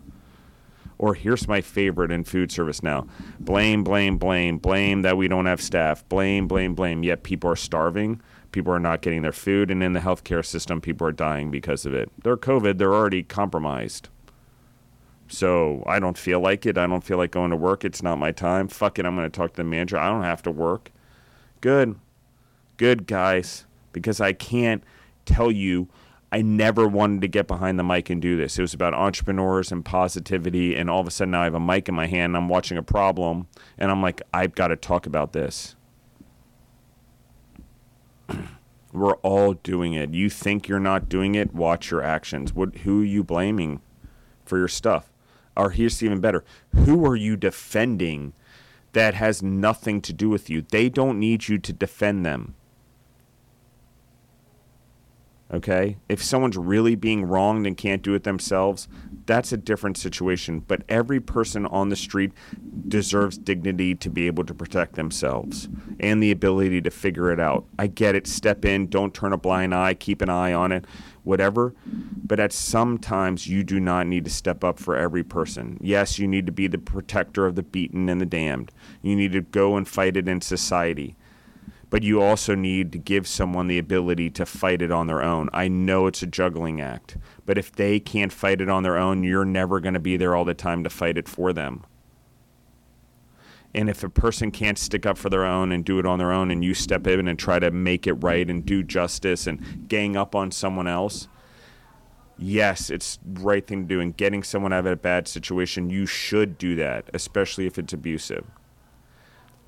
Or 0.97 1.13
here's 1.13 1.47
my 1.47 1.61
favorite 1.61 2.11
in 2.11 2.25
food 2.25 2.51
service 2.51 2.83
now 2.83 3.07
blame, 3.39 3.83
blame, 3.83 4.17
blame, 4.17 4.57
blame 4.57 5.01
that 5.01 5.17
we 5.17 5.27
don't 5.27 5.45
have 5.45 5.61
staff, 5.61 6.07
blame, 6.09 6.47
blame, 6.47 6.75
blame. 6.75 7.03
Yet 7.03 7.23
people 7.23 7.49
are 7.49 7.55
starving. 7.55 8.21
People 8.51 8.73
are 8.73 8.79
not 8.79 9.01
getting 9.01 9.21
their 9.21 9.31
food, 9.31 9.69
and 9.69 9.83
in 9.83 9.93
the 9.93 9.99
healthcare 9.99 10.43
system, 10.43 10.81
people 10.81 11.05
are 11.05 11.11
dying 11.11 11.51
because 11.51 11.85
of 11.85 11.93
it. 11.93 12.11
They're 12.23 12.35
COVID, 12.35 12.79
they're 12.79 12.95
already 12.95 13.21
compromised. 13.21 14.09
So 15.29 15.83
I 15.85 15.99
don't 15.99 16.17
feel 16.17 16.39
like 16.39 16.65
it. 16.65 16.77
I 16.77 16.87
don't 16.87 17.03
feel 17.03 17.17
like 17.17 17.31
going 17.31 17.51
to 17.51 17.55
work. 17.55 17.85
It's 17.85 18.01
not 18.01 18.17
my 18.17 18.31
time. 18.31 18.67
Fuck 18.67 18.97
it. 18.97 19.05
I'm 19.05 19.15
going 19.15 19.29
to 19.29 19.35
talk 19.35 19.51
to 19.51 19.57
the 19.57 19.63
manager. 19.63 19.97
I 19.97 20.09
don't 20.09 20.23
have 20.23 20.41
to 20.43 20.51
work. 20.51 20.91
Good. 21.61 21.95
Good, 22.77 23.05
guys. 23.05 23.65
Because 23.93 24.19
I 24.19 24.33
can't 24.33 24.83
tell 25.25 25.51
you 25.51 25.87
I 26.31 26.41
never 26.41 26.87
wanted 26.87 27.21
to 27.21 27.27
get 27.27 27.47
behind 27.47 27.77
the 27.79 27.83
mic 27.83 28.09
and 28.09 28.21
do 28.21 28.37
this. 28.37 28.57
It 28.57 28.61
was 28.61 28.73
about 28.73 28.93
entrepreneurs 28.95 29.71
and 29.71 29.85
positivity. 29.85 30.75
And 30.75 30.89
all 30.89 30.99
of 30.99 31.07
a 31.07 31.11
sudden 31.11 31.31
now 31.31 31.41
I 31.41 31.45
have 31.45 31.53
a 31.55 31.59
mic 31.59 31.87
in 31.87 31.95
my 31.95 32.07
hand. 32.07 32.31
And 32.31 32.37
I'm 32.37 32.49
watching 32.49 32.77
a 32.77 32.83
problem. 32.83 33.47
And 33.77 33.91
I'm 33.91 34.01
like, 34.01 34.23
I've 34.33 34.55
got 34.55 34.69
to 34.69 34.75
talk 34.75 35.05
about 35.05 35.33
this. 35.33 35.75
We're 38.91 39.15
all 39.17 39.53
doing 39.53 39.93
it. 39.93 40.15
You 40.15 40.31
think 40.31 40.67
you're 40.67 40.79
not 40.79 41.07
doing 41.07 41.35
it? 41.35 41.53
Watch 41.53 41.91
your 41.91 42.01
actions. 42.01 42.53
What, 42.53 42.77
who 42.77 43.01
are 43.01 43.05
you 43.05 43.23
blaming 43.23 43.81
for 44.43 44.57
your 44.57 44.67
stuff? 44.67 45.11
Or 45.59 45.71
here's 45.71 46.01
even 46.01 46.19
better 46.19 46.43
who 46.73 47.05
are 47.05 47.15
you 47.15 47.35
defending 47.35 48.33
that 48.93 49.13
has 49.13 49.43
nothing 49.43 50.01
to 50.01 50.13
do 50.13 50.29
with 50.29 50.49
you 50.49 50.61
they 50.61 50.89
don't 50.89 51.19
need 51.19 51.47
you 51.47 51.57
to 51.57 51.73
defend 51.73 52.25
them 52.25 52.55
Okay? 55.51 55.97
If 56.07 56.23
someone's 56.23 56.57
really 56.57 56.95
being 56.95 57.25
wronged 57.25 57.65
and 57.65 57.75
can't 57.75 58.03
do 58.03 58.13
it 58.13 58.23
themselves, 58.23 58.87
that's 59.25 59.51
a 59.51 59.57
different 59.57 59.97
situation. 59.97 60.59
But 60.59 60.83
every 60.87 61.19
person 61.19 61.65
on 61.65 61.89
the 61.89 61.95
street 61.95 62.31
deserves 62.87 63.37
dignity 63.37 63.95
to 63.95 64.09
be 64.09 64.27
able 64.27 64.43
to 64.45 64.53
protect 64.53 64.93
themselves 64.95 65.67
and 65.99 66.21
the 66.21 66.31
ability 66.31 66.81
to 66.81 66.91
figure 66.91 67.31
it 67.31 67.39
out. 67.39 67.65
I 67.79 67.87
get 67.87 68.15
it. 68.15 68.27
Step 68.27 68.63
in, 68.63 68.87
don't 68.87 69.13
turn 69.13 69.33
a 69.33 69.37
blind 69.37 69.73
eye, 69.73 69.95
keep 69.95 70.21
an 70.21 70.29
eye 70.29 70.53
on 70.53 70.71
it, 70.71 70.85
whatever. 71.23 71.73
But 71.85 72.39
at 72.39 72.53
some 72.53 72.97
times, 72.97 73.47
you 73.47 73.63
do 73.63 73.79
not 73.79 74.07
need 74.07 74.25
to 74.25 74.29
step 74.29 74.63
up 74.63 74.79
for 74.79 74.95
every 74.95 75.23
person. 75.23 75.77
Yes, 75.81 76.19
you 76.19 76.27
need 76.27 76.45
to 76.45 76.51
be 76.51 76.67
the 76.67 76.77
protector 76.77 77.45
of 77.45 77.55
the 77.55 77.63
beaten 77.63 78.09
and 78.09 78.19
the 78.19 78.25
damned. 78.25 78.71
You 79.01 79.15
need 79.15 79.31
to 79.33 79.41
go 79.41 79.75
and 79.75 79.87
fight 79.87 80.17
it 80.17 80.27
in 80.27 80.41
society 80.41 81.15
but 81.89 82.03
you 82.03 82.21
also 82.21 82.55
need 82.55 82.91
to 82.91 82.97
give 82.97 83.27
someone 83.27 83.67
the 83.67 83.79
ability 83.79 84.29
to 84.29 84.45
fight 84.45 84.81
it 84.81 84.91
on 84.91 85.07
their 85.07 85.21
own. 85.21 85.49
I 85.53 85.67
know 85.67 86.07
it's 86.07 86.21
a 86.21 86.27
juggling 86.27 86.79
act, 86.79 87.17
but 87.45 87.57
if 87.57 87.71
they 87.71 87.99
can't 87.99 88.31
fight 88.31 88.61
it 88.61 88.69
on 88.69 88.83
their 88.83 88.97
own, 88.97 89.23
you're 89.23 89.45
never 89.45 89.79
going 89.79 89.95
to 89.95 89.99
be 89.99 90.17
there 90.17 90.35
all 90.35 90.45
the 90.45 90.53
time 90.53 90.83
to 90.83 90.89
fight 90.89 91.17
it 91.17 91.27
for 91.27 91.51
them. 91.51 91.83
And 93.73 93.89
if 93.89 94.03
a 94.03 94.09
person 94.09 94.51
can't 94.51 94.77
stick 94.77 95.05
up 95.05 95.17
for 95.17 95.29
their 95.29 95.45
own 95.45 95.71
and 95.71 95.85
do 95.85 95.99
it 95.99 96.05
on 96.05 96.17
their 96.17 96.31
own, 96.31 96.49
and 96.49 96.63
you 96.63 96.73
step 96.73 97.05
in 97.05 97.27
and 97.27 97.37
try 97.37 97.59
to 97.59 97.69
make 97.69 98.07
it 98.07 98.13
right 98.13 98.49
and 98.49 98.65
do 98.65 98.81
justice 98.83 99.45
and 99.45 99.87
gang 99.87 100.17
up 100.17 100.35
on 100.35 100.51
someone 100.51 100.87
else, 100.87 101.27
yes, 102.37 102.89
it's 102.89 103.19
the 103.23 103.41
right 103.41 103.65
thing 103.65 103.83
to 103.83 103.87
do. 103.87 103.99
And 103.99 104.17
getting 104.17 104.41
someone 104.41 104.73
out 104.73 104.87
of 104.87 104.91
a 104.91 104.95
bad 104.95 105.27
situation, 105.27 105.89
you 105.89 106.05
should 106.05 106.57
do 106.57 106.75
that, 106.77 107.09
especially 107.13 107.67
if 107.67 107.77
it's 107.77 107.93
abusive 107.93 108.45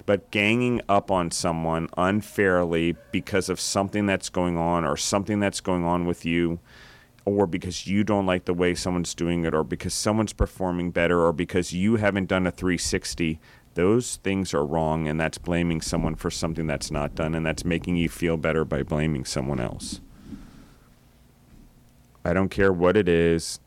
but 0.05 0.31
ganging 0.31 0.81
up 0.89 1.11
on 1.11 1.31
someone 1.31 1.87
unfairly 1.97 2.95
because 3.11 3.49
of 3.49 3.59
something 3.59 4.05
that's 4.05 4.29
going 4.29 4.57
on 4.57 4.83
or 4.85 4.97
something 4.97 5.39
that's 5.39 5.61
going 5.61 5.83
on 5.83 6.05
with 6.05 6.25
you 6.25 6.59
or 7.25 7.45
because 7.45 7.85
you 7.85 8.03
don't 8.03 8.25
like 8.25 8.45
the 8.45 8.53
way 8.53 8.73
someone's 8.73 9.13
doing 9.13 9.45
it 9.45 9.53
or 9.53 9.63
because 9.63 9.93
someone's 9.93 10.33
performing 10.33 10.91
better 10.91 11.23
or 11.25 11.31
because 11.31 11.71
you 11.71 11.97
haven't 11.97 12.27
done 12.27 12.47
a 12.47 12.51
360 12.51 13.39
those 13.73 14.17
things 14.17 14.53
are 14.53 14.65
wrong 14.65 15.07
and 15.07 15.19
that's 15.19 15.37
blaming 15.37 15.81
someone 15.81 16.15
for 16.15 16.29
something 16.29 16.67
that's 16.67 16.91
not 16.91 17.15
done 17.15 17.33
and 17.35 17.45
that's 17.45 17.65
making 17.65 17.95
you 17.95 18.09
feel 18.09 18.37
better 18.37 18.65
by 18.65 18.83
blaming 18.83 19.25
someone 19.25 19.59
else 19.59 20.01
i 22.25 22.33
don't 22.33 22.49
care 22.49 22.73
what 22.73 22.97
it 22.97 23.07
is 23.07 23.59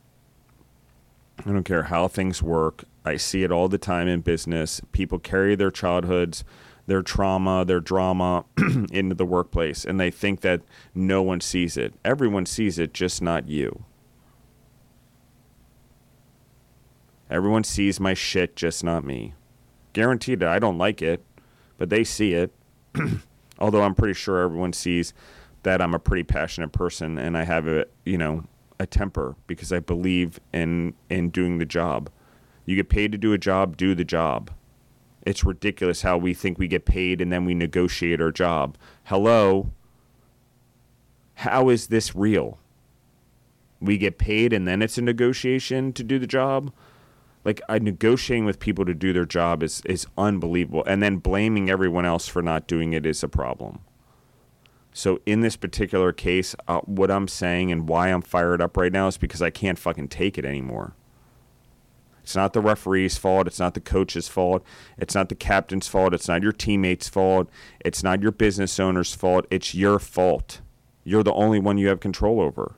i 1.46 1.50
don't 1.50 1.64
care 1.64 1.84
how 1.84 2.06
things 2.06 2.42
work 2.42 2.84
I 3.04 3.16
see 3.16 3.42
it 3.42 3.52
all 3.52 3.68
the 3.68 3.78
time 3.78 4.08
in 4.08 4.20
business. 4.23 4.80
People 4.92 5.18
carry 5.18 5.54
their 5.54 5.70
childhoods, 5.70 6.42
their 6.87 7.02
trauma, 7.02 7.64
their 7.64 7.80
drama 7.80 8.46
into 8.92 9.14
the 9.14 9.26
workplace, 9.26 9.84
and 9.84 10.00
they 10.00 10.11
think 10.11 10.40
that 10.40 10.62
no 10.94 11.23
one 11.23 11.40
sees 11.40 11.76
it. 11.76 11.94
Everyone 12.04 12.46
sees 12.46 12.78
it, 12.78 12.94
just 12.94 13.20
not 13.20 13.46
you. 13.46 13.84
Everyone 17.30 17.64
sees 17.64 18.00
my 18.00 18.14
shit, 18.14 18.56
just 18.56 18.82
not 18.82 19.04
me. 19.04 19.34
Guaranteed 19.94 20.40
that 20.40 20.48
I 20.48 20.58
don't 20.58 20.76
like 20.76 21.00
it, 21.00 21.24
but 21.78 21.88
they 21.88 22.04
see 22.04 22.34
it. 22.34 22.52
Although 23.58 23.82
I'm 23.82 23.94
pretty 23.94 24.14
sure 24.14 24.42
everyone 24.42 24.74
sees 24.74 25.14
that 25.62 25.80
I'm 25.80 25.94
a 25.94 25.98
pretty 25.98 26.24
passionate 26.24 26.72
person 26.72 27.16
and 27.16 27.38
I 27.38 27.44
have 27.44 27.66
a, 27.66 27.86
you 28.04 28.18
know, 28.18 28.44
a 28.78 28.86
temper 28.86 29.36
because 29.46 29.72
I 29.72 29.78
believe 29.78 30.40
in 30.52 30.94
in 31.08 31.30
doing 31.30 31.58
the 31.58 31.64
job. 31.64 32.10
You 32.66 32.76
get 32.76 32.88
paid 32.88 33.12
to 33.12 33.18
do 33.18 33.32
a 33.32 33.38
job, 33.38 33.76
do 33.76 33.94
the 33.94 34.04
job. 34.04 34.50
It's 35.22 35.44
ridiculous 35.44 36.02
how 36.02 36.18
we 36.18 36.34
think 36.34 36.58
we 36.58 36.68
get 36.68 36.84
paid 36.84 37.20
and 37.20 37.32
then 37.32 37.44
we 37.44 37.54
negotiate 37.54 38.20
our 38.20 38.32
job. 38.32 38.76
Hello? 39.04 39.70
How 41.36 41.68
is 41.68 41.86
this 41.86 42.14
real? 42.14 42.58
We 43.80 43.96
get 43.96 44.18
paid 44.18 44.52
and 44.52 44.66
then 44.66 44.82
it's 44.82 44.98
a 44.98 45.02
negotiation 45.02 45.92
to 45.94 46.02
do 46.02 46.18
the 46.18 46.26
job? 46.26 46.72
Like 47.44 47.60
I 47.68 47.78
negotiating 47.78 48.44
with 48.44 48.58
people 48.58 48.84
to 48.86 48.94
do 48.94 49.12
their 49.12 49.26
job 49.26 49.62
is 49.62 49.82
is 49.84 50.06
unbelievable 50.16 50.84
and 50.86 51.02
then 51.02 51.16
blaming 51.16 51.68
everyone 51.68 52.06
else 52.06 52.26
for 52.26 52.42
not 52.42 52.66
doing 52.66 52.92
it 52.92 53.04
is 53.04 53.22
a 53.22 53.28
problem. 53.28 53.80
So 54.92 55.20
in 55.26 55.40
this 55.40 55.56
particular 55.56 56.12
case, 56.12 56.54
uh, 56.68 56.80
what 56.82 57.10
I'm 57.10 57.26
saying 57.26 57.72
and 57.72 57.88
why 57.88 58.08
I'm 58.08 58.22
fired 58.22 58.62
up 58.62 58.76
right 58.76 58.92
now 58.92 59.08
is 59.08 59.18
because 59.18 59.42
I 59.42 59.50
can't 59.50 59.78
fucking 59.78 60.08
take 60.08 60.38
it 60.38 60.44
anymore. 60.44 60.94
It's 62.22 62.36
not 62.36 62.54
the 62.54 62.62
referee's 62.62 63.18
fault. 63.18 63.46
It's 63.46 63.58
not 63.58 63.74
the 63.74 63.80
coach's 63.80 64.28
fault. 64.28 64.64
It's 64.96 65.14
not 65.14 65.28
the 65.28 65.34
captain's 65.34 65.88
fault. 65.88 66.14
It's 66.14 66.28
not 66.28 66.42
your 66.42 66.52
teammates' 66.52 67.08
fault. 67.08 67.50
It's 67.80 68.02
not 68.02 68.22
your 68.22 68.32
business 68.32 68.80
owner's 68.80 69.12
fault. 69.14 69.46
It's 69.50 69.74
your 69.74 69.98
fault. 69.98 70.62
You're 71.02 71.22
the 71.22 71.34
only 71.34 71.58
one 71.58 71.76
you 71.76 71.88
have 71.88 72.00
control 72.00 72.40
over. 72.40 72.76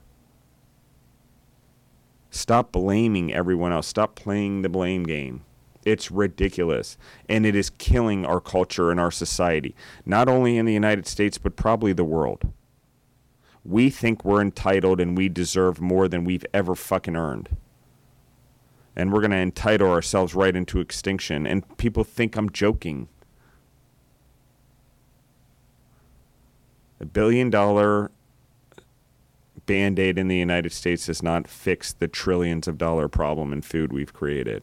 Stop 2.37 2.73
blaming 2.73 3.33
everyone 3.33 3.73
else. 3.73 3.87
Stop 3.87 4.15
playing 4.15 4.63
the 4.63 4.69
blame 4.69 5.05
game. 5.05 5.45
It's 5.85 6.11
ridiculous. 6.11 6.99
And 7.29 7.47
it 7.47 7.55
is 7.55 7.71
killing 7.71 8.27
our 8.27 8.41
culture 8.41 8.91
and 8.91 8.99
our 8.99 9.11
society, 9.11 9.75
not 10.05 10.29
only 10.29 10.59
in 10.59 10.67
the 10.67 10.73
United 10.73 11.07
States, 11.07 11.39
but 11.39 11.57
probably 11.57 11.93
the 11.93 12.05
world. 12.05 12.53
We 13.65 13.91
think 13.91 14.25
we're 14.25 14.43
entitled 14.43 15.01
and 15.01 15.17
we 15.17 15.29
deserve 15.29 15.81
more 15.81 16.09
than 16.09 16.25
we've 16.25 16.47
ever 16.53 16.75
fucking 16.75 17.17
earned 17.17 17.49
and 18.97 19.13
we're 19.13 19.21
going 19.21 19.31
to 19.31 19.37
entitle 19.37 19.91
ourselves 19.91 20.35
right 20.35 20.57
into 20.57 20.81
extinction. 20.81 21.47
And 21.47 21.77
people 21.77 22.03
think 22.03 22.35
I'm 22.35 22.51
joking. 22.51 23.09
A 26.99 27.05
billion 27.05 27.51
dollar 27.51 28.11
band 29.67 29.99
aid 29.99 30.19
in 30.19 30.29
the 30.29 30.37
United 30.37 30.73
States 30.73 31.07
does 31.07 31.23
not 31.23 31.49
fix 31.49 31.93
the 31.93 32.09
trillions 32.09 32.67
of 32.67 32.79
dollar 32.79 33.09
problem 33.09 33.53
in 33.53 33.63
food 33.63 33.93
we've 33.93 34.13
created. 34.13 34.63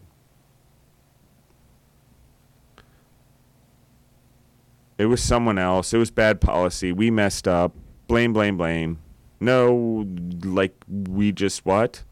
It 4.98 5.08
was 5.08 5.22
someone 5.22 5.58
else. 5.58 5.94
It 5.94 5.98
was 5.98 6.12
bad 6.12 6.40
policy. 6.40 6.92
We 6.92 7.12
messed 7.12 7.48
up. 7.48 7.74
Blame, 8.08 8.32
blame, 8.32 8.58
blame. 8.58 9.00
No, 9.40 10.08
like 10.44 10.76
we 10.88 11.32
just 11.32 11.66
what? 11.66 12.04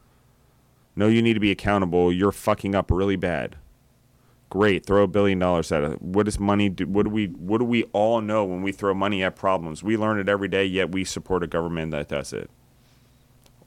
No, 0.95 1.07
you 1.07 1.21
need 1.21 1.36
to 1.36 1.39
be 1.39 1.51
accountable. 1.51 2.12
You're 2.12 2.31
fucking 2.31 2.75
up 2.75 2.91
really 2.91 3.15
bad. 3.15 3.55
Great, 4.50 4.86
throw 4.86 5.03
a 5.03 5.07
billion 5.07 5.39
dollars 5.39 5.71
at 5.71 5.83
it. 5.83 6.01
What 6.01 6.25
does 6.25 6.38
money 6.38 6.67
do? 6.67 6.86
What 6.86 7.03
do 7.03 7.10
we? 7.10 7.27
What 7.27 7.60
do 7.60 7.65
we 7.65 7.83
all 7.93 8.19
know 8.19 8.43
when 8.43 8.62
we 8.62 8.74
throw 8.74 8.93
money 8.93 9.24
at 9.24 9.38
problems? 9.38 9.81
We 9.81 9.95
learn 9.95 10.19
it 10.19 10.27
every 10.27 10.50
day. 10.50 10.65
Yet 10.65 10.91
we 10.91 11.05
support 11.05 11.43
a 11.43 11.48
government 11.48 11.91
that 11.91 12.10
does 12.10 12.33
it, 12.33 12.50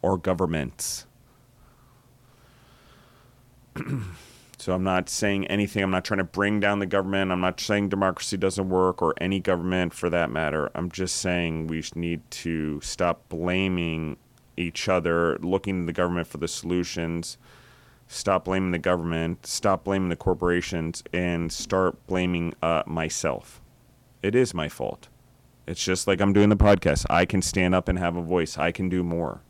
or 0.05 0.19
governments. 0.19 1.07
so 4.59 4.75
I'm 4.75 4.85
not 4.85 5.09
saying 5.09 5.47
anything. 5.47 5.83
I'm 5.83 5.91
not 5.91 6.05
trying 6.05 6.19
to 6.19 6.25
bring 6.25 6.61
down 6.61 6.79
the 6.79 6.87
government. 6.87 7.33
I'm 7.33 7.41
not 7.41 7.59
saying 7.59 7.89
democracy 7.89 8.37
doesn't 8.37 8.69
work 8.69 9.01
or 9.01 9.15
any 9.19 9.41
government 9.41 9.95
for 9.95 10.11
that 10.11 10.31
matter. 10.31 10.71
I'm 10.75 10.91
just 10.91 11.17
saying 11.17 11.69
we 11.69 11.83
need 11.95 12.21
to 12.33 12.83
stop 12.83 13.27
blaming 13.31 14.19
each 14.59 14.91
other, 14.91 15.39
looking 15.39 15.81
to 15.81 15.87
the 15.87 15.93
government 15.95 16.27
for 16.27 16.37
the 16.37 16.49
solutions. 16.49 17.39
Stop 18.07 18.45
blaming 18.45 18.73
the 18.73 18.79
government, 18.79 19.47
stop 19.47 19.85
blaming 19.85 20.11
the 20.11 20.17
corporations, 20.17 21.03
and 21.15 21.51
start 21.51 22.07
blaming 22.07 22.53
uh, 22.61 22.83
myself. 22.87 23.63
It 24.23 24.35
is 24.35 24.53
my 24.53 24.69
fault. 24.69 25.09
It's 25.67 25.83
just 25.83 26.07
like 26.07 26.21
I'm 26.21 26.35
doing 26.35 26.51
the 26.51 26.57
podcast. 26.57 27.07
I 27.09 27.25
can 27.25 27.41
stand 27.41 27.75
up 27.75 27.89
and 27.89 27.99
have 27.99 28.17
a 28.17 28.23
voice. 28.23 28.59
I 28.59 28.71
can 28.71 28.91
do 28.91 29.03
more. 29.03 29.41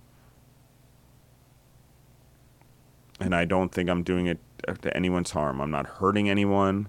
And 3.20 3.34
I 3.34 3.44
don't 3.44 3.72
think 3.72 3.88
I'm 3.88 4.02
doing 4.02 4.26
it 4.26 4.40
uh, 4.66 4.74
to 4.74 4.96
anyone's 4.96 5.30
harm. 5.30 5.60
I'm 5.60 5.70
not 5.70 5.86
hurting 5.86 6.28
anyone, 6.28 6.88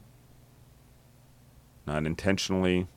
not 1.85 2.05
intentionally 2.05 2.87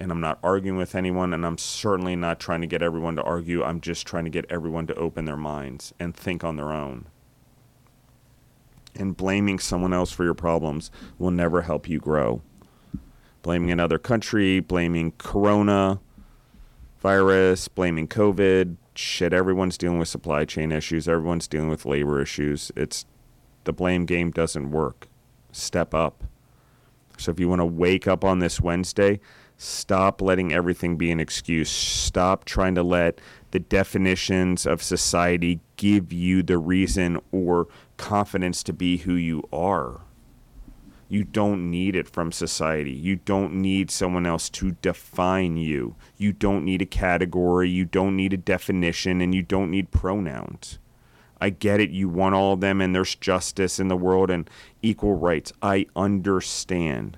and 0.00 0.12
I'm 0.12 0.20
not 0.20 0.38
arguing 0.42 0.78
with 0.78 0.94
anyone, 0.94 1.32
and 1.32 1.44
I'm 1.44 1.58
certainly 1.58 2.14
not 2.14 2.38
trying 2.38 2.60
to 2.60 2.66
get 2.66 2.82
everyone 2.82 3.16
to 3.16 3.22
argue. 3.22 3.64
I'm 3.64 3.80
just 3.80 4.06
trying 4.06 4.24
to 4.24 4.30
get 4.30 4.46
everyone 4.48 4.86
to 4.86 4.94
open 4.94 5.24
their 5.24 5.36
minds 5.36 5.92
and 5.98 6.14
think 6.14 6.44
on 6.44 6.56
their 6.56 6.72
own. 6.72 7.06
And 8.94 9.16
blaming 9.16 9.58
someone 9.58 9.92
else 9.92 10.12
for 10.12 10.24
your 10.24 10.34
problems 10.34 10.90
will 11.18 11.30
never 11.30 11.62
help 11.62 11.88
you 11.88 11.98
grow. 11.98 12.42
Blaming 13.42 13.70
another 13.70 13.98
country, 13.98 14.60
blaming 14.60 15.12
corona 15.18 16.00
virus, 17.00 17.68
blaming 17.68 18.08
COVID, 18.08 18.76
shit, 18.98 19.32
everyone's 19.32 19.78
dealing 19.78 19.98
with 19.98 20.08
supply 20.08 20.44
chain 20.44 20.72
issues, 20.72 21.08
everyone's 21.08 21.48
dealing 21.48 21.68
with 21.68 21.86
labor 21.86 22.20
issues. 22.20 22.72
It's 22.76 23.04
the 23.64 23.72
blame 23.72 24.04
game 24.06 24.30
doesn't 24.30 24.70
work. 24.70 25.08
Step 25.52 25.94
up. 25.94 26.24
So 27.16 27.30
if 27.30 27.40
you 27.40 27.48
want 27.48 27.60
to 27.60 27.66
wake 27.66 28.06
up 28.06 28.24
on 28.24 28.38
this 28.38 28.60
Wednesday, 28.60 29.20
Stop 29.60 30.22
letting 30.22 30.52
everything 30.52 30.96
be 30.96 31.10
an 31.10 31.18
excuse. 31.18 31.68
Stop 31.68 32.44
trying 32.44 32.76
to 32.76 32.82
let 32.84 33.20
the 33.50 33.58
definitions 33.58 34.64
of 34.64 34.80
society 34.84 35.58
give 35.76 36.12
you 36.12 36.44
the 36.44 36.58
reason 36.58 37.20
or 37.32 37.66
confidence 37.96 38.62
to 38.62 38.72
be 38.72 38.98
who 38.98 39.14
you 39.14 39.42
are. 39.52 40.02
You 41.08 41.24
don't 41.24 41.70
need 41.70 41.96
it 41.96 42.08
from 42.08 42.32
society. 42.32 42.92
You 42.92 43.16
don't 43.16 43.54
need 43.54 43.90
someone 43.90 44.26
else 44.26 44.50
to 44.50 44.72
define 44.82 45.56
you. 45.56 45.96
You 46.18 46.32
don't 46.32 46.64
need 46.64 46.82
a 46.82 46.86
category. 46.86 47.70
You 47.70 47.86
don't 47.86 48.14
need 48.14 48.34
a 48.34 48.36
definition. 48.36 49.20
And 49.20 49.34
you 49.34 49.42
don't 49.42 49.70
need 49.70 49.90
pronouns. 49.90 50.78
I 51.40 51.50
get 51.50 51.80
it. 51.80 51.90
You 51.90 52.08
want 52.08 52.34
all 52.34 52.54
of 52.54 52.60
them, 52.60 52.80
and 52.80 52.94
there's 52.94 53.14
justice 53.14 53.78
in 53.78 53.88
the 53.88 53.96
world 53.96 54.30
and 54.30 54.50
equal 54.82 55.14
rights. 55.14 55.52
I 55.62 55.86
understand. 55.96 57.16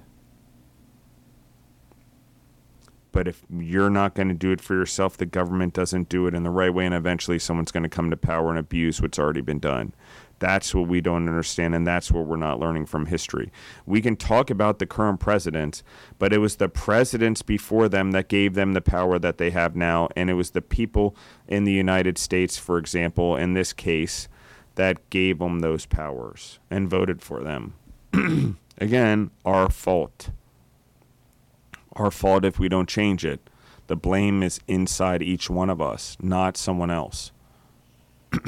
But 3.13 3.27
if 3.27 3.43
you're 3.51 3.91
not 3.91 4.15
going 4.15 4.29
to 4.29 4.35
do 4.35 4.53
it 4.53 4.61
for 4.61 4.75
yourself, 4.75 5.17
the 5.17 5.27
government 5.27 5.75
doesn't 5.75 6.09
do 6.09 6.27
it 6.27 6.35
in 6.35 6.45
the 6.45 6.51
right 6.51 6.73
way, 6.73 6.87
and 6.87 6.95
eventually 6.95 7.39
someone's 7.39 7.73
going 7.73 7.83
to 7.83 7.89
come 7.89 8.11
to 8.11 8.17
power 8.17 8.51
and 8.51 8.59
abuse 8.59 9.01
what's 9.01 9.19
already 9.19 9.41
been 9.41 9.59
done. 9.59 9.95
That's 10.41 10.75
what 10.75 10.89
we 10.89 11.03
don't 11.03 11.29
understand, 11.29 11.75
and 11.75 11.87
that's 11.87 12.11
what 12.11 12.27
we're 12.27 12.37
not 12.37 12.59
learning 12.59 12.87
from 12.87 13.07
history. 13.07 13.53
We 13.85 14.01
can 14.01 14.17
talk 14.17 14.49
about 14.51 14.79
the 14.79 14.87
current 14.87 15.21
presidents, 15.21 15.83
but 16.19 16.33
it 16.33 16.39
was 16.39 16.57
the 16.57 16.69
presidents 16.69 17.43
before 17.43 17.91
them 17.91 18.13
that 18.13 18.29
gave 18.29 18.55
them 18.55 18.73
the 18.73 18.81
power 18.81 19.19
that 19.19 19.37
they 19.37 19.51
have 19.51 19.77
now, 19.77 20.09
and 20.17 20.31
it 20.31 20.35
was 20.35 20.51
the 20.51 20.63
people 20.63 21.15
in 21.47 21.65
the 21.65 21.73
United 21.73 22.17
States, 22.17 22.57
for 22.57 22.79
example, 22.79 23.37
in 23.37 23.53
this 23.53 23.75
case, 23.75 24.29
that 24.77 25.11
gave 25.11 25.41
them 25.41 25.61
those 25.61 25.85
powers 25.85 26.59
and 26.71 26.89
voted 26.89 27.21
for 27.21 27.43
them. 27.43 27.75
Again, 28.79 29.31
our 29.45 29.69
fault. 29.69 30.31
Our 31.93 32.11
fault 32.11 32.47
if 32.47 32.59
we 32.59 32.71
don't 32.71 32.89
change 32.89 33.27
it. 33.27 33.41
The 33.89 33.97
blame 33.97 34.43
is 34.43 34.61
inside 34.67 35.23
each 35.23 35.51
one 35.51 35.69
of 35.69 35.83
us, 35.83 36.17
not 36.23 36.57
someone 36.57 36.91
else. 36.91 37.33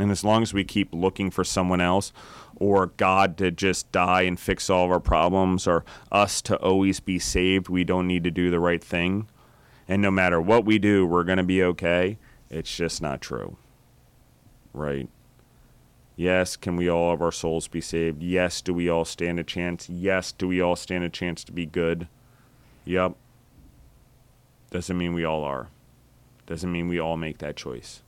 And 0.00 0.10
as 0.10 0.24
long 0.24 0.40
as 0.40 0.54
we 0.54 0.64
keep 0.64 0.94
looking 0.94 1.30
for 1.30 1.44
someone 1.44 1.82
else 1.82 2.10
or 2.56 2.86
God 2.86 3.36
to 3.36 3.50
just 3.50 3.92
die 3.92 4.22
and 4.22 4.40
fix 4.40 4.70
all 4.70 4.86
of 4.86 4.90
our 4.90 4.98
problems 4.98 5.66
or 5.66 5.84
us 6.10 6.40
to 6.42 6.56
always 6.56 7.00
be 7.00 7.18
saved, 7.18 7.68
we 7.68 7.84
don't 7.84 8.06
need 8.06 8.24
to 8.24 8.30
do 8.30 8.50
the 8.50 8.60
right 8.60 8.82
thing. 8.82 9.28
And 9.86 10.00
no 10.00 10.10
matter 10.10 10.40
what 10.40 10.64
we 10.64 10.78
do, 10.78 11.06
we're 11.06 11.24
going 11.24 11.36
to 11.36 11.44
be 11.44 11.62
okay. 11.62 12.16
It's 12.48 12.74
just 12.74 13.02
not 13.02 13.20
true. 13.20 13.58
Right? 14.72 15.10
Yes, 16.16 16.56
can 16.56 16.76
we 16.76 16.88
all 16.88 17.12
of 17.12 17.20
our 17.20 17.30
souls 17.30 17.68
be 17.68 17.82
saved? 17.82 18.22
Yes, 18.22 18.62
do 18.62 18.72
we 18.72 18.88
all 18.88 19.04
stand 19.04 19.38
a 19.38 19.44
chance? 19.44 19.86
Yes, 19.90 20.32
do 20.32 20.48
we 20.48 20.62
all 20.62 20.76
stand 20.76 21.04
a 21.04 21.10
chance 21.10 21.44
to 21.44 21.52
be 21.52 21.66
good? 21.66 22.08
Yep. 22.86 23.16
Doesn't 24.70 24.96
mean 24.96 25.12
we 25.12 25.26
all 25.26 25.44
are. 25.44 25.68
Doesn't 26.46 26.72
mean 26.72 26.88
we 26.88 26.98
all 26.98 27.18
make 27.18 27.36
that 27.38 27.56
choice 27.56 28.00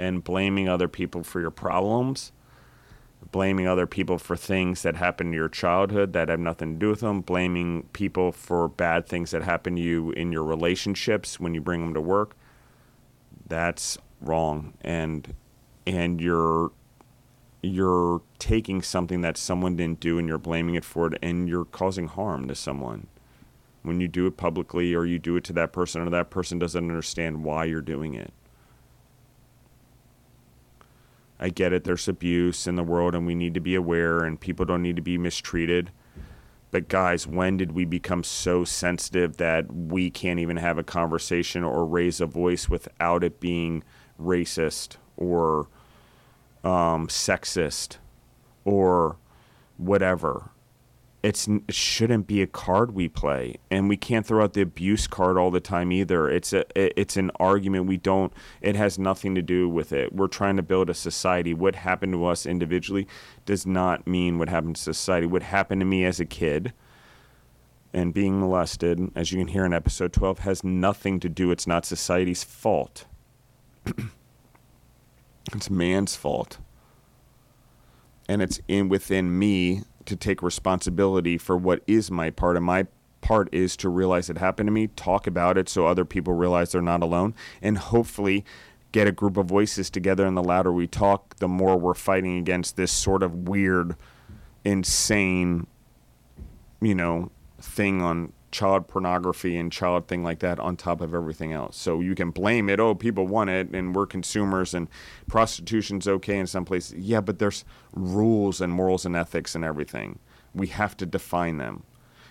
and 0.00 0.24
blaming 0.24 0.66
other 0.66 0.88
people 0.88 1.22
for 1.22 1.40
your 1.40 1.50
problems, 1.50 2.32
blaming 3.30 3.68
other 3.68 3.86
people 3.86 4.16
for 4.16 4.34
things 4.34 4.82
that 4.82 4.96
happened 4.96 5.28
in 5.28 5.34
your 5.34 5.48
childhood 5.48 6.14
that 6.14 6.30
have 6.30 6.40
nothing 6.40 6.72
to 6.72 6.78
do 6.78 6.88
with 6.88 7.00
them, 7.00 7.20
blaming 7.20 7.82
people 7.92 8.32
for 8.32 8.66
bad 8.66 9.06
things 9.06 9.30
that 9.30 9.42
happen 9.42 9.76
to 9.76 9.82
you 9.82 10.10
in 10.12 10.32
your 10.32 10.42
relationships 10.42 11.38
when 11.38 11.54
you 11.54 11.60
bring 11.60 11.82
them 11.82 11.92
to 11.92 12.00
work. 12.00 12.34
That's 13.46 13.98
wrong. 14.22 14.72
And 14.80 15.34
and 15.86 16.20
you're 16.20 16.72
you're 17.62 18.22
taking 18.38 18.80
something 18.80 19.20
that 19.20 19.36
someone 19.36 19.76
didn't 19.76 20.00
do 20.00 20.18
and 20.18 20.26
you're 20.26 20.38
blaming 20.38 20.76
it 20.76 20.84
for 20.84 21.08
it 21.08 21.18
and 21.22 21.46
you're 21.46 21.66
causing 21.66 22.08
harm 22.08 22.48
to 22.48 22.54
someone. 22.54 23.06
When 23.82 24.00
you 24.00 24.08
do 24.08 24.26
it 24.26 24.38
publicly 24.38 24.94
or 24.94 25.04
you 25.04 25.18
do 25.18 25.36
it 25.36 25.44
to 25.44 25.52
that 25.54 25.72
person 25.72 26.00
or 26.00 26.08
that 26.08 26.30
person 26.30 26.58
doesn't 26.58 26.88
understand 26.88 27.44
why 27.44 27.64
you're 27.64 27.82
doing 27.82 28.14
it 28.14 28.32
I 31.42 31.48
get 31.48 31.72
it. 31.72 31.84
There's 31.84 32.06
abuse 32.06 32.66
in 32.66 32.76
the 32.76 32.84
world, 32.84 33.14
and 33.14 33.26
we 33.26 33.34
need 33.34 33.54
to 33.54 33.60
be 33.60 33.74
aware, 33.74 34.22
and 34.24 34.38
people 34.38 34.66
don't 34.66 34.82
need 34.82 34.96
to 34.96 35.02
be 35.02 35.16
mistreated. 35.16 35.90
But 36.70 36.88
guys, 36.88 37.26
when 37.26 37.56
did 37.56 37.72
we 37.72 37.86
become 37.86 38.22
so 38.22 38.64
sensitive 38.64 39.38
that 39.38 39.74
we 39.74 40.10
can't 40.10 40.38
even 40.38 40.58
have 40.58 40.78
a 40.78 40.84
conversation 40.84 41.64
or 41.64 41.84
raise 41.84 42.20
a 42.20 42.26
voice 42.26 42.68
without 42.68 43.24
it 43.24 43.40
being 43.40 43.82
racist 44.20 44.96
or 45.16 45.68
um, 46.62 47.08
sexist 47.08 47.96
or 48.64 49.16
whatever? 49.78 50.50
It's 51.22 51.46
it 51.48 51.74
shouldn't 51.74 52.26
be 52.26 52.40
a 52.40 52.46
card 52.46 52.94
we 52.94 53.08
play 53.08 53.56
and 53.70 53.88
we 53.88 53.96
can't 53.96 54.26
throw 54.26 54.42
out 54.42 54.54
the 54.54 54.62
abuse 54.62 55.06
card 55.06 55.36
all 55.36 55.50
the 55.50 55.60
time 55.60 55.92
either. 55.92 56.30
It's 56.30 56.52
a 56.52 56.64
it's 56.76 57.16
an 57.16 57.30
argument 57.38 57.86
we 57.86 57.98
don't 57.98 58.32
it 58.62 58.74
has 58.76 58.98
nothing 58.98 59.34
to 59.34 59.42
do 59.42 59.68
with 59.68 59.92
it. 59.92 60.14
We're 60.14 60.28
trying 60.28 60.56
to 60.56 60.62
build 60.62 60.88
a 60.88 60.94
society. 60.94 61.52
What 61.52 61.76
happened 61.76 62.12
to 62.14 62.24
us 62.24 62.46
individually 62.46 63.06
does 63.44 63.66
not 63.66 64.06
mean 64.06 64.38
what 64.38 64.48
happened 64.48 64.76
to 64.76 64.82
society. 64.82 65.26
What 65.26 65.42
happened 65.42 65.80
to 65.82 65.86
me 65.86 66.04
as 66.04 66.20
a 66.20 66.24
kid 66.24 66.72
and 67.92 68.14
being 68.14 68.40
molested 68.40 69.10
as 69.14 69.32
you 69.32 69.38
can 69.38 69.48
hear 69.48 69.66
in 69.66 69.74
episode 69.74 70.12
12 70.12 70.40
has 70.40 70.64
nothing 70.64 71.20
to 71.20 71.28
do 71.28 71.50
it's 71.50 71.66
not 71.66 71.84
society's 71.84 72.44
fault. 72.44 73.06
It's 75.52 75.70
man's 75.70 76.14
fault. 76.16 76.58
And 78.28 78.40
it's 78.40 78.60
in 78.68 78.88
within 78.88 79.36
me 79.36 79.82
to 80.06 80.16
take 80.16 80.42
responsibility 80.42 81.38
for 81.38 81.56
what 81.56 81.82
is 81.86 82.10
my 82.10 82.30
part 82.30 82.56
and 82.56 82.64
my 82.64 82.86
part 83.20 83.48
is 83.52 83.76
to 83.76 83.88
realize 83.88 84.30
it 84.30 84.38
happened 84.38 84.66
to 84.66 84.72
me 84.72 84.86
talk 84.88 85.26
about 85.26 85.58
it 85.58 85.68
so 85.68 85.86
other 85.86 86.04
people 86.04 86.32
realize 86.32 86.72
they're 86.72 86.80
not 86.80 87.02
alone 87.02 87.34
and 87.60 87.76
hopefully 87.78 88.44
get 88.92 89.06
a 89.06 89.12
group 89.12 89.36
of 89.36 89.46
voices 89.46 89.90
together 89.90 90.26
and 90.26 90.36
the 90.36 90.42
louder 90.42 90.72
we 90.72 90.86
talk 90.86 91.36
the 91.36 91.48
more 91.48 91.76
we're 91.76 91.94
fighting 91.94 92.38
against 92.38 92.76
this 92.76 92.90
sort 92.90 93.22
of 93.22 93.48
weird 93.48 93.94
insane 94.64 95.66
you 96.80 96.94
know 96.94 97.30
thing 97.60 98.00
on 98.00 98.32
child 98.50 98.88
pornography 98.88 99.56
and 99.56 99.70
child 99.70 100.08
thing 100.08 100.22
like 100.22 100.40
that 100.40 100.58
on 100.58 100.76
top 100.76 101.00
of 101.00 101.14
everything 101.14 101.52
else. 101.52 101.76
So 101.76 102.00
you 102.00 102.14
can 102.14 102.30
blame 102.30 102.68
it. 102.68 102.80
Oh, 102.80 102.94
people 102.94 103.26
want 103.26 103.50
it, 103.50 103.70
and 103.74 103.94
we're 103.94 104.06
consumers, 104.06 104.74
and 104.74 104.88
prostitution's 105.28 106.08
okay 106.08 106.38
in 106.38 106.46
some 106.46 106.64
places. 106.64 106.98
Yeah, 106.98 107.20
but 107.20 107.38
there's 107.38 107.64
rules 107.92 108.60
and 108.60 108.72
morals 108.72 109.06
and 109.06 109.14
ethics 109.14 109.54
and 109.54 109.64
everything. 109.64 110.18
We 110.54 110.68
have 110.68 110.96
to 110.98 111.06
define 111.06 111.58
them. 111.58 111.84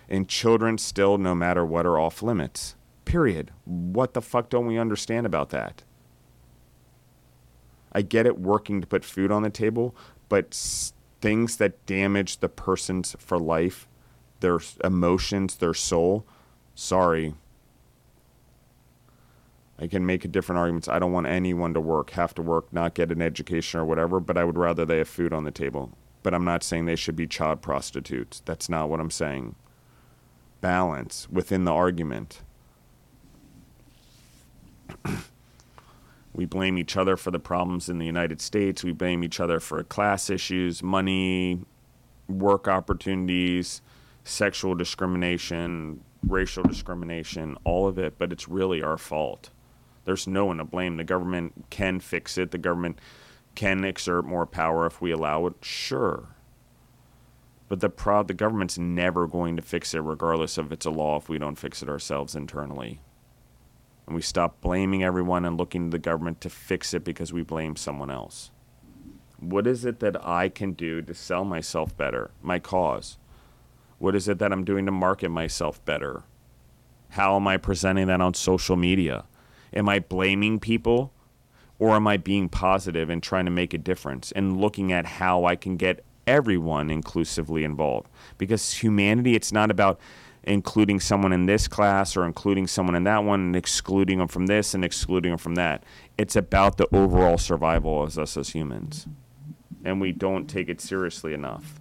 And 0.08 0.28
children 0.28 0.76
still, 0.78 1.18
no 1.18 1.34
matter 1.34 1.64
what, 1.64 1.86
are 1.86 1.98
off 1.98 2.22
limits. 2.22 2.74
Period. 3.04 3.52
What 3.64 4.14
the 4.14 4.22
fuck 4.22 4.50
don't 4.50 4.66
we 4.66 4.78
understand 4.78 5.24
about 5.24 5.50
that? 5.50 5.84
I 7.92 8.02
get 8.02 8.26
it 8.26 8.38
working 8.38 8.80
to 8.80 8.86
put 8.86 9.04
food 9.04 9.32
on 9.32 9.42
the 9.42 9.50
table, 9.50 9.96
but 10.28 10.54
things 11.20 11.56
that 11.56 11.84
damage 11.86 12.38
the 12.38 12.48
person's 12.48 13.16
for 13.18 13.38
life 13.38 13.88
their 14.40 14.58
emotions, 14.82 15.56
their 15.56 15.74
soul, 15.74 16.26
sorry. 16.74 17.34
I 19.78 19.86
can 19.86 20.04
make 20.04 20.24
a 20.24 20.28
different 20.28 20.58
arguments. 20.58 20.88
I 20.88 20.98
don't 20.98 21.12
want 21.12 21.26
anyone 21.26 21.72
to 21.74 21.80
work, 21.80 22.10
have 22.10 22.34
to 22.34 22.42
work, 22.42 22.72
not 22.72 22.94
get 22.94 23.10
an 23.10 23.22
education 23.22 23.80
or 23.80 23.84
whatever, 23.84 24.20
but 24.20 24.36
I 24.36 24.44
would 24.44 24.58
rather 24.58 24.84
they 24.84 24.98
have 24.98 25.08
food 25.08 25.32
on 25.32 25.44
the 25.44 25.50
table. 25.50 25.92
But 26.22 26.34
I'm 26.34 26.44
not 26.44 26.62
saying 26.62 26.84
they 26.84 26.96
should 26.96 27.16
be 27.16 27.26
child 27.26 27.62
prostitutes. 27.62 28.42
That's 28.44 28.68
not 28.68 28.90
what 28.90 29.00
I'm 29.00 29.10
saying. 29.10 29.54
Balance 30.60 31.28
within 31.30 31.64
the 31.64 31.72
argument. 31.72 32.42
we 36.34 36.44
blame 36.44 36.76
each 36.76 36.96
other 36.96 37.16
for 37.16 37.30
the 37.30 37.38
problems 37.38 37.88
in 37.88 37.98
the 37.98 38.04
United 38.04 38.42
States. 38.42 38.84
We 38.84 38.92
blame 38.92 39.24
each 39.24 39.40
other 39.40 39.60
for 39.60 39.82
class 39.82 40.28
issues, 40.28 40.82
money, 40.82 41.60
work 42.28 42.68
opportunities, 42.68 43.80
sexual 44.30 44.74
discrimination, 44.74 46.02
racial 46.26 46.62
discrimination, 46.62 47.56
all 47.64 47.86
of 47.86 47.98
it, 47.98 48.18
but 48.18 48.32
it's 48.32 48.48
really 48.48 48.82
our 48.82 48.96
fault. 48.96 49.50
There's 50.04 50.26
no 50.26 50.46
one 50.46 50.58
to 50.58 50.64
blame. 50.64 50.96
The 50.96 51.04
government 51.04 51.66
can 51.70 52.00
fix 52.00 52.38
it. 52.38 52.50
The 52.50 52.58
government 52.58 52.98
can 53.54 53.84
exert 53.84 54.24
more 54.24 54.46
power 54.46 54.86
if 54.86 55.00
we 55.00 55.10
allow 55.10 55.46
it. 55.46 55.54
Sure. 55.62 56.28
But 57.68 57.80
the 57.80 57.90
pro- 57.90 58.22
the 58.22 58.34
government's 58.34 58.78
never 58.78 59.26
going 59.26 59.56
to 59.56 59.62
fix 59.62 59.94
it 59.94 60.00
regardless 60.00 60.58
of 60.58 60.72
it's 60.72 60.86
a 60.86 60.90
law 60.90 61.18
if 61.18 61.28
we 61.28 61.38
don't 61.38 61.58
fix 61.58 61.82
it 61.82 61.88
ourselves 61.88 62.34
internally. 62.34 63.00
And 64.06 64.16
we 64.16 64.22
stop 64.22 64.60
blaming 64.60 65.04
everyone 65.04 65.44
and 65.44 65.56
looking 65.56 65.86
to 65.86 65.90
the 65.90 66.00
government 66.00 66.40
to 66.40 66.50
fix 66.50 66.94
it 66.94 67.04
because 67.04 67.32
we 67.32 67.42
blame 67.42 67.76
someone 67.76 68.10
else. 68.10 68.50
What 69.38 69.66
is 69.66 69.84
it 69.84 70.00
that 70.00 70.26
I 70.26 70.48
can 70.48 70.72
do 70.72 71.00
to 71.02 71.14
sell 71.14 71.44
myself 71.44 71.96
better, 71.96 72.32
my 72.42 72.58
cause? 72.58 73.18
What 74.00 74.16
is 74.16 74.28
it 74.28 74.38
that 74.38 74.50
I'm 74.50 74.64
doing 74.64 74.86
to 74.86 74.92
market 74.92 75.28
myself 75.28 75.84
better? 75.84 76.22
How 77.10 77.36
am 77.36 77.46
I 77.46 77.58
presenting 77.58 78.06
that 78.06 78.22
on 78.22 78.32
social 78.32 78.74
media? 78.74 79.26
Am 79.74 79.90
I 79.90 79.98
blaming 79.98 80.58
people 80.58 81.12
or 81.78 81.90
am 81.90 82.06
I 82.06 82.16
being 82.16 82.48
positive 82.48 83.10
and 83.10 83.22
trying 83.22 83.44
to 83.44 83.50
make 83.50 83.74
a 83.74 83.78
difference 83.78 84.32
and 84.32 84.58
looking 84.58 84.90
at 84.90 85.04
how 85.04 85.44
I 85.44 85.54
can 85.54 85.76
get 85.76 86.02
everyone 86.26 86.88
inclusively 86.90 87.62
involved? 87.62 88.08
Because 88.38 88.72
humanity, 88.72 89.34
it's 89.34 89.52
not 89.52 89.70
about 89.70 90.00
including 90.44 90.98
someone 90.98 91.34
in 91.34 91.44
this 91.44 91.68
class 91.68 92.16
or 92.16 92.24
including 92.24 92.66
someone 92.66 92.94
in 92.94 93.04
that 93.04 93.22
one 93.22 93.40
and 93.40 93.54
excluding 93.56 94.16
them 94.16 94.28
from 94.28 94.46
this 94.46 94.72
and 94.72 94.82
excluding 94.82 95.32
them 95.32 95.38
from 95.38 95.56
that. 95.56 95.84
It's 96.16 96.36
about 96.36 96.78
the 96.78 96.88
overall 96.96 97.36
survival 97.36 98.02
of 98.02 98.18
us 98.18 98.34
as 98.38 98.48
humans. 98.50 99.06
and 99.84 100.00
we 100.00 100.12
don't 100.12 100.46
take 100.46 100.68
it 100.70 100.80
seriously 100.80 101.34
enough. 101.34 101.80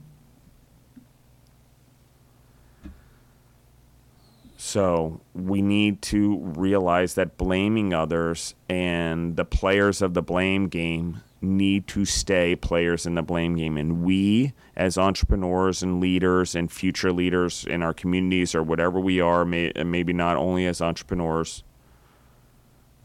So 4.61 5.21
we 5.33 5.61
need 5.61 6.01
to 6.01 6.37
realize 6.37 7.13
that 7.13 7.37
blaming 7.37 7.93
others 7.93 8.55
and 8.67 9.37
the 9.37 9.45
players 9.45 10.01
of 10.01 10.13
the 10.13 10.21
blame 10.21 10.67
game 10.67 11.21
need 11.41 11.87
to 11.87 12.03
stay 12.03 12.57
players 12.57 13.05
in 13.05 13.15
the 13.15 13.21
blame 13.21 13.55
game. 13.55 13.77
And 13.77 14.03
we, 14.03 14.51
as 14.75 14.97
entrepreneurs 14.97 15.81
and 15.81 16.01
leaders 16.01 16.55
and 16.55 16.69
future 16.69 17.13
leaders 17.13 17.63
in 17.63 17.81
our 17.81 17.93
communities 17.93 18.53
or 18.53 18.61
whatever 18.61 18.99
we 18.99 19.21
are, 19.21 19.45
may, 19.45 19.71
maybe 19.85 20.11
not 20.11 20.35
only 20.35 20.65
as 20.65 20.81
entrepreneurs, 20.81 21.63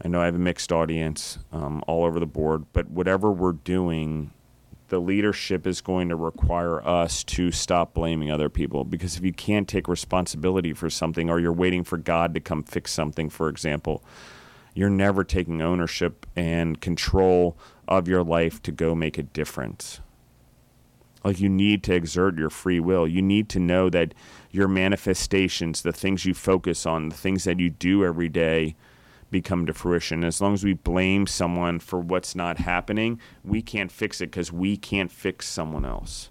I 0.03 0.09
know 0.09 0.21
I 0.21 0.25
have 0.25 0.35
a 0.35 0.39
mixed 0.39 0.73
audience 0.73 1.39
um, 1.53 1.81
all 1.87 2.03
over 2.03 2.19
the 2.19 2.25
board, 2.25 2.65
but 2.73 2.89
whatever 2.89 3.31
we're 3.31 3.53
doing, 3.53 4.31
the 4.89 4.99
leadership 4.99 5.65
is 5.65 5.81
going 5.81 6.09
to 6.09 6.15
require 6.15 6.85
us 6.87 7.23
to 7.23 7.51
stop 7.51 7.93
blaming 7.93 8.29
other 8.29 8.49
people 8.49 8.83
because 8.83 9.17
if 9.17 9.23
you 9.23 9.33
can't 9.33 9.67
take 9.67 9.87
responsibility 9.87 10.73
for 10.73 10.89
something 10.89 11.29
or 11.29 11.39
you're 11.39 11.51
waiting 11.51 11.83
for 11.83 11.97
God 11.97 12.33
to 12.35 12.39
come 12.39 12.63
fix 12.63 12.91
something, 12.91 13.29
for 13.29 13.49
example, 13.49 14.03
you're 14.75 14.89
never 14.89 15.23
taking 15.23 15.61
ownership 15.61 16.25
and 16.35 16.79
control 16.81 17.57
of 17.87 18.07
your 18.07 18.23
life 18.23 18.61
to 18.63 18.71
go 18.71 18.93
make 18.93 19.17
a 19.17 19.23
difference. 19.23 20.01
Like 21.23 21.39
you 21.39 21.49
need 21.49 21.81
to 21.83 21.95
exert 21.95 22.37
your 22.37 22.51
free 22.51 22.79
will. 22.79 23.07
You 23.07 23.21
need 23.23 23.49
to 23.49 23.59
know 23.59 23.89
that 23.89 24.13
your 24.51 24.67
manifestations, 24.67 25.81
the 25.81 25.91
things 25.91 26.25
you 26.25 26.35
focus 26.35 26.85
on, 26.85 27.09
the 27.09 27.15
things 27.15 27.45
that 27.45 27.59
you 27.59 27.71
do 27.71 28.05
every 28.05 28.29
day, 28.29 28.75
become 29.31 29.65
to 29.65 29.73
fruition. 29.73 30.23
As 30.23 30.41
long 30.41 30.53
as 30.53 30.63
we 30.63 30.73
blame 30.73 31.27
someone 31.27 31.79
for 31.79 31.99
what's 31.99 32.35
not 32.35 32.57
happening, 32.57 33.19
we 33.43 33.61
can't 33.61 33.91
fix 33.91 34.21
it 34.21 34.27
because 34.27 34.51
we 34.51 34.77
can't 34.77 35.11
fix 35.11 35.47
someone 35.47 35.85
else. 35.85 36.29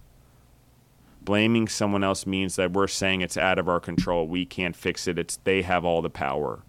Blaming 1.23 1.69
someone 1.69 2.05
else 2.05 2.27
means 2.27 2.57
that 2.57 2.73
we're 2.73 2.87
saying 2.87 3.21
it's 3.21 3.37
out 3.37 3.59
of 3.59 3.69
our 3.69 3.81
control. 3.81 4.29
We 4.29 4.45
can't 4.45 4.77
fix 4.77 5.09
it. 5.09 5.19
It's 5.19 5.39
they 5.45 5.63
have 5.63 5.85
all 5.85 6.03
the 6.03 6.11
power. 6.11 6.63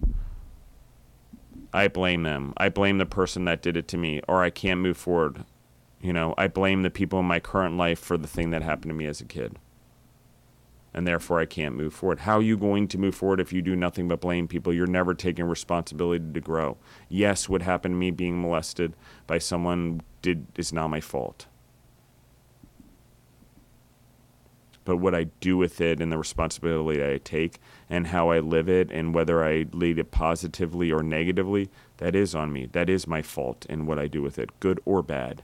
I 1.73 1.89
blame 1.89 2.23
them. 2.23 2.53
I 2.55 2.69
blame 2.69 2.97
the 2.97 3.05
person 3.05 3.45
that 3.45 3.61
did 3.61 3.75
it 3.75 3.87
to 3.89 3.97
me 3.97 4.21
or 4.29 4.43
I 4.43 4.49
can't 4.49 4.79
move 4.79 4.95
forward. 4.95 5.43
You 5.99 6.13
know, 6.13 6.33
I 6.37 6.47
blame 6.47 6.83
the 6.83 6.89
people 6.89 7.19
in 7.19 7.25
my 7.25 7.39
current 7.39 7.75
life 7.75 7.99
for 7.99 8.17
the 8.17 8.27
thing 8.27 8.51
that 8.51 8.61
happened 8.61 8.91
to 8.91 8.95
me 8.95 9.07
as 9.07 9.19
a 9.19 9.25
kid 9.25 9.57
and 10.95 11.05
therefore 11.05 11.41
I 11.41 11.45
can't 11.45 11.75
move 11.75 11.93
forward. 11.93 12.19
How 12.19 12.37
are 12.37 12.41
you 12.41 12.57
going 12.57 12.87
to 12.87 12.97
move 12.97 13.15
forward 13.15 13.41
if 13.41 13.51
you 13.51 13.61
do 13.61 13.75
nothing 13.75 14.07
but 14.07 14.21
blame 14.21 14.47
people? 14.47 14.73
You're 14.73 14.87
never 14.87 15.13
taking 15.13 15.43
responsibility 15.43 16.23
to 16.33 16.39
grow. 16.39 16.77
Yes, 17.09 17.49
what 17.49 17.61
happened 17.61 17.91
to 17.91 17.97
me 17.97 18.11
being 18.11 18.41
molested 18.41 18.93
by 19.27 19.39
someone 19.39 20.01
did 20.21 20.47
is 20.55 20.71
not 20.71 20.87
my 20.87 21.01
fault. 21.01 21.47
But 24.85 24.97
what 24.97 25.13
I 25.13 25.25
do 25.41 25.57
with 25.57 25.81
it 25.81 25.99
and 25.99 26.13
the 26.13 26.17
responsibility 26.17 27.03
I 27.03 27.17
take 27.17 27.59
and 27.89 28.07
how 28.07 28.29
I 28.29 28.39
live 28.39 28.69
it 28.69 28.89
and 28.89 29.13
whether 29.13 29.43
I 29.43 29.65
lead 29.73 29.99
it 29.99 30.11
positively 30.11 30.93
or 30.93 31.03
negatively, 31.03 31.69
that 31.97 32.15
is 32.15 32.33
on 32.33 32.53
me. 32.53 32.67
That 32.67 32.89
is 32.89 33.05
my 33.05 33.21
fault 33.21 33.65
in 33.67 33.85
what 33.85 33.99
I 33.99 34.07
do 34.07 34.21
with 34.21 34.39
it, 34.39 34.61
good 34.61 34.79
or 34.85 35.01
bad. 35.01 35.43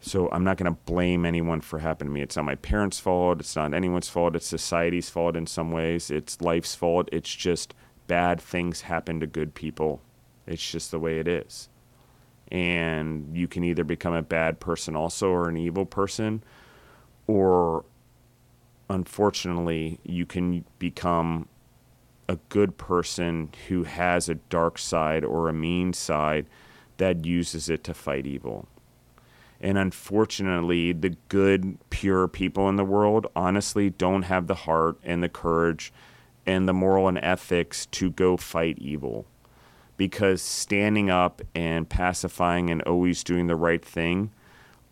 So 0.00 0.28
I'm 0.32 0.44
not 0.44 0.56
going 0.56 0.72
to 0.72 0.78
blame 0.86 1.26
anyone 1.26 1.60
for 1.60 1.78
happening 1.78 2.10
to 2.10 2.14
me. 2.14 2.22
It's 2.22 2.36
not 2.36 2.46
my 2.46 2.54
parents' 2.54 2.98
fault. 2.98 3.40
It's 3.40 3.54
not 3.54 3.74
anyone's 3.74 4.08
fault. 4.08 4.34
It's 4.34 4.46
society's 4.46 5.10
fault 5.10 5.36
in 5.36 5.46
some 5.46 5.70
ways. 5.70 6.10
It's 6.10 6.40
life's 6.40 6.74
fault. 6.74 7.08
It's 7.12 7.34
just 7.34 7.74
bad 8.06 8.40
things 8.40 8.82
happen 8.82 9.20
to 9.20 9.26
good 9.26 9.54
people. 9.54 10.00
It's 10.46 10.68
just 10.68 10.90
the 10.90 10.98
way 10.98 11.18
it 11.18 11.28
is. 11.28 11.68
And 12.50 13.36
you 13.36 13.46
can 13.46 13.62
either 13.62 13.84
become 13.84 14.14
a 14.14 14.22
bad 14.22 14.58
person 14.58 14.96
also 14.96 15.28
or 15.28 15.48
an 15.48 15.56
evil 15.56 15.86
person, 15.86 16.42
or 17.28 17.84
unfortunately, 18.88 20.00
you 20.02 20.26
can 20.26 20.64
become 20.80 21.46
a 22.28 22.36
good 22.48 22.76
person 22.76 23.50
who 23.68 23.84
has 23.84 24.28
a 24.28 24.34
dark 24.34 24.78
side 24.78 25.24
or 25.24 25.48
a 25.48 25.52
mean 25.52 25.92
side 25.92 26.46
that 26.96 27.24
uses 27.24 27.68
it 27.68 27.84
to 27.84 27.94
fight 27.94 28.26
evil. 28.26 28.66
And 29.60 29.76
unfortunately, 29.76 30.92
the 30.92 31.16
good, 31.28 31.78
pure 31.90 32.28
people 32.28 32.68
in 32.68 32.76
the 32.76 32.84
world 32.84 33.26
honestly 33.36 33.90
don't 33.90 34.22
have 34.22 34.46
the 34.46 34.54
heart 34.54 34.98
and 35.04 35.22
the 35.22 35.28
courage 35.28 35.92
and 36.46 36.66
the 36.66 36.72
moral 36.72 37.08
and 37.08 37.18
ethics 37.18 37.84
to 37.86 38.10
go 38.10 38.36
fight 38.36 38.78
evil. 38.78 39.26
Because 39.98 40.40
standing 40.40 41.10
up 41.10 41.42
and 41.54 41.88
pacifying 41.88 42.70
and 42.70 42.80
always 42.82 43.22
doing 43.22 43.48
the 43.48 43.56
right 43.56 43.84
thing 43.84 44.32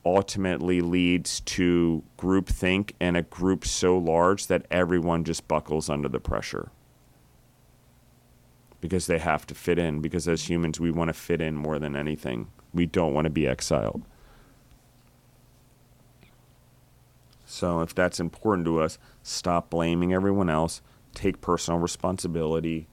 ultimately 0.04 0.82
leads 0.82 1.40
to 1.40 2.02
groupthink 2.18 2.92
and 3.00 3.16
a 3.16 3.22
group 3.22 3.66
so 3.66 3.96
large 3.96 4.46
that 4.48 4.66
everyone 4.70 5.24
just 5.24 5.48
buckles 5.48 5.88
under 5.88 6.08
the 6.08 6.20
pressure. 6.20 6.70
Because 8.82 9.06
they 9.06 9.18
have 9.18 9.46
to 9.46 9.54
fit 9.54 9.78
in. 9.78 10.00
Because 10.00 10.28
as 10.28 10.48
humans, 10.48 10.78
we 10.78 10.90
want 10.90 11.08
to 11.08 11.14
fit 11.14 11.40
in 11.40 11.56
more 11.56 11.78
than 11.78 11.96
anything. 11.96 12.48
We 12.74 12.84
don't 12.84 13.14
want 13.14 13.24
to 13.24 13.30
be 13.30 13.46
exiled. 13.46 14.02
So 17.58 17.80
if 17.80 17.92
that's 17.92 18.20
important 18.20 18.66
to 18.66 18.80
us, 18.80 18.98
stop 19.24 19.68
blaming 19.68 20.14
everyone 20.14 20.48
else, 20.48 20.80
take 21.12 21.40
personal 21.40 21.80
responsibility, 21.80 22.86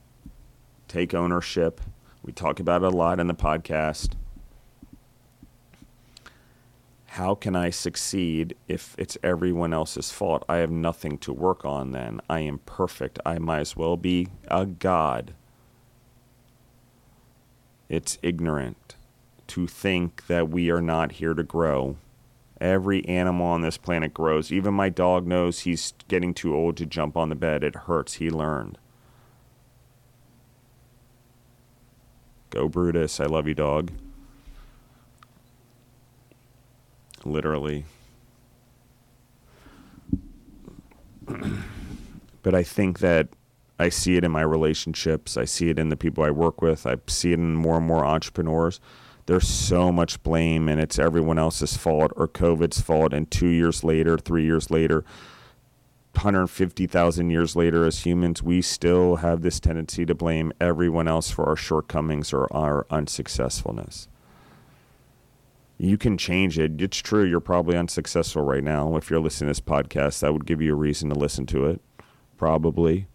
take 0.88 1.14
ownership. 1.14 1.80
We 2.24 2.32
talk 2.32 2.58
about 2.58 2.82
it 2.82 2.92
a 2.92 2.96
lot 2.96 3.20
in 3.20 3.28
the 3.28 3.34
podcast. 3.34 4.14
How 7.04 7.36
can 7.36 7.54
I 7.54 7.70
succeed 7.70 8.56
if 8.66 8.96
it's 8.98 9.16
everyone 9.22 9.72
else's 9.72 10.10
fault? 10.10 10.44
I 10.48 10.56
have 10.56 10.72
nothing 10.72 11.16
to 11.18 11.32
work 11.32 11.64
on 11.64 11.92
then. 11.92 12.20
I 12.28 12.40
am 12.40 12.58
perfect. 12.66 13.20
I 13.24 13.38
might 13.38 13.60
as 13.60 13.76
well 13.76 13.96
be 13.96 14.26
a 14.48 14.66
god. 14.66 15.34
It's 17.88 18.18
ignorant 18.20 18.96
to 19.46 19.68
think 19.68 20.26
that 20.26 20.48
we 20.48 20.72
are 20.72 20.82
not 20.82 21.12
here 21.12 21.34
to 21.34 21.44
grow 21.44 21.98
Every 22.60 23.04
animal 23.06 23.46
on 23.46 23.60
this 23.60 23.76
planet 23.76 24.14
grows. 24.14 24.50
Even 24.50 24.72
my 24.72 24.88
dog 24.88 25.26
knows 25.26 25.60
he's 25.60 25.92
getting 26.08 26.32
too 26.32 26.54
old 26.54 26.76
to 26.78 26.86
jump 26.86 27.16
on 27.16 27.28
the 27.28 27.34
bed. 27.34 27.62
It 27.62 27.76
hurts. 27.76 28.14
He 28.14 28.30
learned. 28.30 28.78
Go 32.48 32.68
Brutus. 32.68 33.20
I 33.20 33.26
love 33.26 33.46
you, 33.46 33.54
dog. 33.54 33.92
Literally. 37.24 37.84
but 42.42 42.54
I 42.54 42.62
think 42.62 43.00
that 43.00 43.28
I 43.78 43.90
see 43.90 44.16
it 44.16 44.24
in 44.24 44.30
my 44.30 44.40
relationships. 44.40 45.36
I 45.36 45.44
see 45.44 45.68
it 45.68 45.78
in 45.78 45.90
the 45.90 45.96
people 45.96 46.24
I 46.24 46.30
work 46.30 46.62
with. 46.62 46.86
I 46.86 46.96
see 47.06 47.32
it 47.32 47.38
in 47.38 47.54
more 47.54 47.76
and 47.76 47.86
more 47.86 48.06
entrepreneurs 48.06 48.80
there's 49.26 49.48
so 49.48 49.90
much 49.90 50.22
blame 50.22 50.68
and 50.68 50.80
it's 50.80 50.98
everyone 50.98 51.38
else's 51.38 51.76
fault 51.76 52.12
or 52.16 52.28
COVID's 52.28 52.80
fault. 52.80 53.12
And 53.12 53.30
two 53.30 53.48
years 53.48 53.82
later, 53.82 54.16
three 54.16 54.44
years 54.44 54.70
later, 54.70 55.04
150,000 56.14 57.30
years 57.30 57.54
later, 57.54 57.84
as 57.84 58.06
humans, 58.06 58.42
we 58.42 58.62
still 58.62 59.16
have 59.16 59.42
this 59.42 59.60
tendency 59.60 60.06
to 60.06 60.14
blame 60.14 60.52
everyone 60.60 61.08
else 61.08 61.30
for 61.30 61.46
our 61.46 61.56
shortcomings 61.56 62.32
or 62.32 62.50
our 62.52 62.86
unsuccessfulness. 62.88 64.08
You 65.76 65.98
can 65.98 66.16
change 66.16 66.58
it. 66.58 66.80
It's 66.80 66.96
true, 66.96 67.24
you're 67.24 67.40
probably 67.40 67.76
unsuccessful 67.76 68.42
right 68.42 68.64
now. 68.64 68.96
If 68.96 69.10
you're 69.10 69.20
listening 69.20 69.48
to 69.48 69.50
this 69.50 69.60
podcast, 69.60 70.20
that 70.20 70.32
would 70.32 70.46
give 70.46 70.62
you 70.62 70.72
a 70.72 70.76
reason 70.76 71.10
to 71.10 71.18
listen 71.18 71.44
to 71.46 71.66
it. 71.66 71.82
Probably 72.38 73.08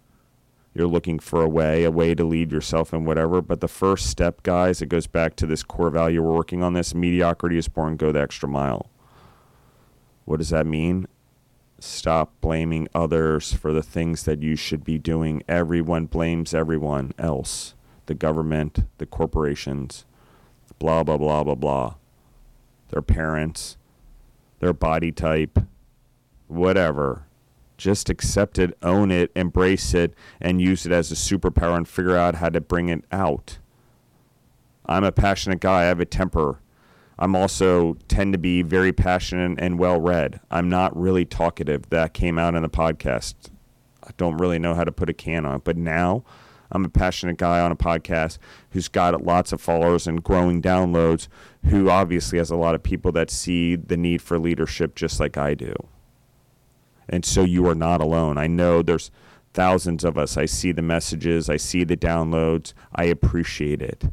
you're 0.74 0.88
looking 0.88 1.20
for 1.20 1.42
a 1.42 1.50
way, 1.50 1.84
a 1.84 1.92
way 1.92 2.16
to 2.16 2.24
lead 2.24 2.52
yourself 2.52 2.94
and 2.94 3.06
whatever. 3.06 3.42
But 3.42 3.62
the 3.62 3.68
first 3.68 4.08
step, 4.08 4.44
guys, 4.44 4.82
it 4.82 4.88
goes 4.88 5.08
back 5.08 5.36
to 5.38 5.46
this 5.46 5.64
core 5.64 5.90
value 5.90 6.22
we're 6.22 6.36
working 6.36 6.64
on 6.64 6.74
this 6.74 6.96
mediocrity 6.96 7.58
is 7.58 7.68
born, 7.68 7.98
go 7.98 8.12
the 8.12 8.22
extra 8.22 8.48
mile. 8.48 8.90
What 10.26 10.38
does 10.38 10.50
that 10.50 10.66
mean? 10.66 11.08
Stop 11.80 12.40
blaming 12.42 12.88
others 12.94 13.54
for 13.54 13.74
the 13.74 13.84
things 13.84 14.24
that 14.24 14.42
you 14.42 14.56
should 14.56 14.84
be 14.84 14.98
doing. 14.98 15.44
Everyone 15.48 16.06
blames 16.06 16.54
everyone 16.54 17.14
else 17.18 17.76
the 18.08 18.14
government, 18.16 18.86
the 18.98 19.06
corporations, 19.06 20.06
blah, 20.80 21.04
blah, 21.04 21.18
blah, 21.18 21.44
blah, 21.44 21.56
blah. 21.56 21.96
Their 22.90 23.02
parents, 23.02 23.78
their 24.60 24.74
body 24.74 25.12
type, 25.12 25.60
whatever 26.48 27.26
just 27.82 28.12
accept 28.12 28.60
it, 28.60 28.78
own 28.84 29.10
it, 29.10 29.32
embrace 29.36 29.96
it, 29.96 30.14
and 30.40 30.62
use 30.62 30.86
it 30.86 30.92
as 30.92 31.12
a 31.12 31.16
superpower 31.16 31.76
and 31.76 31.88
figure 31.88 32.16
out 32.16 32.36
how 32.36 32.48
to 32.48 32.62
bring 32.62 32.90
it 32.90 33.04
out. 33.12 33.58
I'm 34.86 35.04
a 35.04 35.12
passionate 35.12 35.60
guy. 35.60 35.82
I 35.82 35.86
have 35.86 36.00
a 36.00 36.06
temper. 36.06 36.60
I'm 37.18 37.36
also 37.36 37.96
tend 38.08 38.34
to 38.34 38.40
be 38.40 38.62
very 38.62 38.94
passionate 38.94 39.60
and 39.60 39.80
well 39.80 40.00
read. 40.00 40.40
I'm 40.52 40.70
not 40.70 40.96
really 40.96 41.26
talkative. 41.26 41.90
That 41.90 42.14
came 42.14 42.38
out 42.38 42.54
in 42.54 42.62
the 42.62 42.70
podcast. 42.70 43.34
I 44.04 44.12
don't 44.16 44.38
really 44.38 44.60
know 44.60 44.76
how 44.76 44.84
to 44.84 44.92
put 44.92 45.10
a 45.10 45.14
can 45.14 45.46
on 45.48 45.56
it, 45.56 45.64
but 45.64 45.78
now 45.78 46.24
I'm 46.72 46.86
a 46.86 46.90
passionate 46.90 47.38
guy 47.38 47.60
on 47.62 47.72
a 47.72 47.76
podcast 47.76 48.38
who's 48.72 48.90
got 48.90 49.20
lots 49.24 49.52
of 49.52 49.60
followers 49.60 50.06
and 50.06 50.24
growing 50.24 50.62
downloads, 50.62 51.28
who 51.66 51.90
obviously 51.90 52.38
has 52.38 52.52
a 52.52 52.56
lot 52.56 52.76
of 52.76 52.84
people 52.84 53.12
that 53.14 53.32
see 53.32 53.76
the 53.76 53.98
need 53.98 54.22
for 54.22 54.38
leadership 54.38 54.94
just 54.94 55.20
like 55.20 55.36
I 55.36 55.56
do. 55.56 55.74
And 57.12 57.26
so 57.26 57.44
you 57.44 57.68
are 57.68 57.76
not 57.76 58.02
alone. 58.02 58.38
I 58.38 58.48
know 58.48 58.82
there's 58.82 59.12
thousands 59.54 60.04
of 60.04 60.18
us. 60.18 60.38
I 60.38 60.46
see 60.46 60.72
the 60.72 60.82
messages, 60.82 61.50
I 61.50 61.58
see 61.58 61.84
the 61.84 61.98
downloads, 61.98 62.74
I 62.96 63.04
appreciate 63.04 63.82
it. 63.82 64.06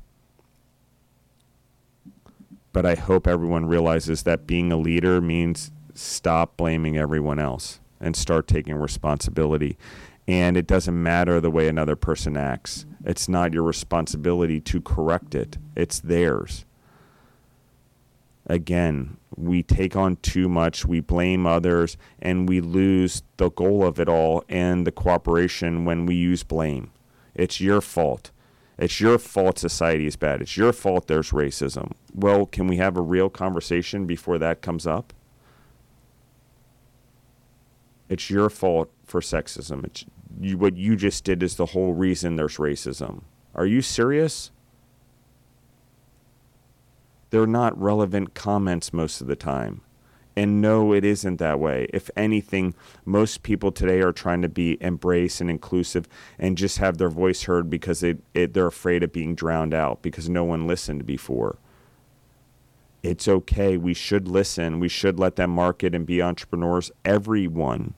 But 2.72 2.84
I 2.84 2.96
hope 2.96 3.26
everyone 3.26 3.66
realizes 3.66 4.24
that 4.24 4.46
being 4.46 4.72
a 4.72 4.76
leader 4.76 5.20
means 5.20 5.70
stop 5.94 6.56
blaming 6.56 6.98
everyone 6.98 7.38
else 7.38 7.80
and 8.00 8.14
start 8.14 8.46
taking 8.46 8.74
responsibility. 8.74 9.78
And 10.26 10.56
it 10.56 10.66
doesn't 10.66 11.02
matter 11.02 11.40
the 11.40 11.50
way 11.50 11.68
another 11.68 11.96
person 11.96 12.36
acts. 12.36 12.84
It's 13.04 13.28
not 13.28 13.54
your 13.54 13.62
responsibility 13.62 14.60
to 14.60 14.80
correct 14.80 15.34
it, 15.34 15.56
it's 15.74 16.00
theirs. 16.00 16.64
Again, 18.48 19.18
we 19.36 19.62
take 19.62 19.94
on 19.94 20.16
too 20.16 20.48
much, 20.48 20.86
we 20.86 21.00
blame 21.00 21.46
others, 21.46 21.98
and 22.18 22.48
we 22.48 22.60
lose 22.60 23.22
the 23.36 23.50
goal 23.50 23.84
of 23.84 24.00
it 24.00 24.08
all 24.08 24.42
and 24.48 24.86
the 24.86 24.92
cooperation 24.92 25.84
when 25.84 26.06
we 26.06 26.14
use 26.14 26.42
blame. 26.42 26.90
It's 27.34 27.60
your 27.60 27.82
fault. 27.82 28.30
It's 28.78 29.00
your 29.00 29.18
fault 29.18 29.58
society 29.58 30.06
is 30.06 30.16
bad. 30.16 30.40
It's 30.40 30.56
your 30.56 30.72
fault 30.72 31.08
there's 31.08 31.30
racism. 31.30 31.92
Well, 32.14 32.46
can 32.46 32.66
we 32.68 32.78
have 32.78 32.96
a 32.96 33.02
real 33.02 33.28
conversation 33.28 34.06
before 34.06 34.38
that 34.38 34.62
comes 34.62 34.86
up? 34.86 35.12
It's 38.08 38.30
your 38.30 38.48
fault 38.48 38.90
for 39.04 39.20
sexism. 39.20 39.84
It's 39.84 40.04
you, 40.40 40.56
what 40.56 40.76
you 40.76 40.96
just 40.96 41.24
did 41.24 41.42
is 41.42 41.56
the 41.56 41.66
whole 41.66 41.92
reason 41.92 42.36
there's 42.36 42.56
racism. 42.56 43.22
Are 43.54 43.66
you 43.66 43.82
serious? 43.82 44.52
They're 47.30 47.46
not 47.46 47.78
relevant 47.80 48.34
comments 48.34 48.92
most 48.92 49.20
of 49.20 49.26
the 49.26 49.36
time. 49.36 49.82
And 50.36 50.60
no, 50.60 50.92
it 50.92 51.04
isn't 51.04 51.38
that 51.38 51.58
way. 51.58 51.88
If 51.92 52.10
anything, 52.16 52.74
most 53.04 53.42
people 53.42 53.72
today 53.72 54.00
are 54.00 54.12
trying 54.12 54.40
to 54.42 54.48
be 54.48 54.78
embrace 54.80 55.40
and 55.40 55.50
inclusive 55.50 56.06
and 56.38 56.56
just 56.56 56.78
have 56.78 56.98
their 56.98 57.08
voice 57.08 57.42
heard 57.42 57.68
because 57.68 58.04
it, 58.04 58.22
it, 58.34 58.54
they're 58.54 58.68
afraid 58.68 59.02
of 59.02 59.12
being 59.12 59.34
drowned 59.34 59.74
out 59.74 60.00
because 60.00 60.28
no 60.28 60.44
one 60.44 60.68
listened 60.68 61.04
before. 61.06 61.58
It's 63.02 63.26
okay. 63.26 63.76
We 63.76 63.94
should 63.94 64.28
listen. 64.28 64.78
We 64.78 64.88
should 64.88 65.18
let 65.18 65.36
them 65.36 65.50
market 65.50 65.92
and 65.92 66.06
be 66.06 66.22
entrepreneurs. 66.22 66.92
Everyone 67.04 67.94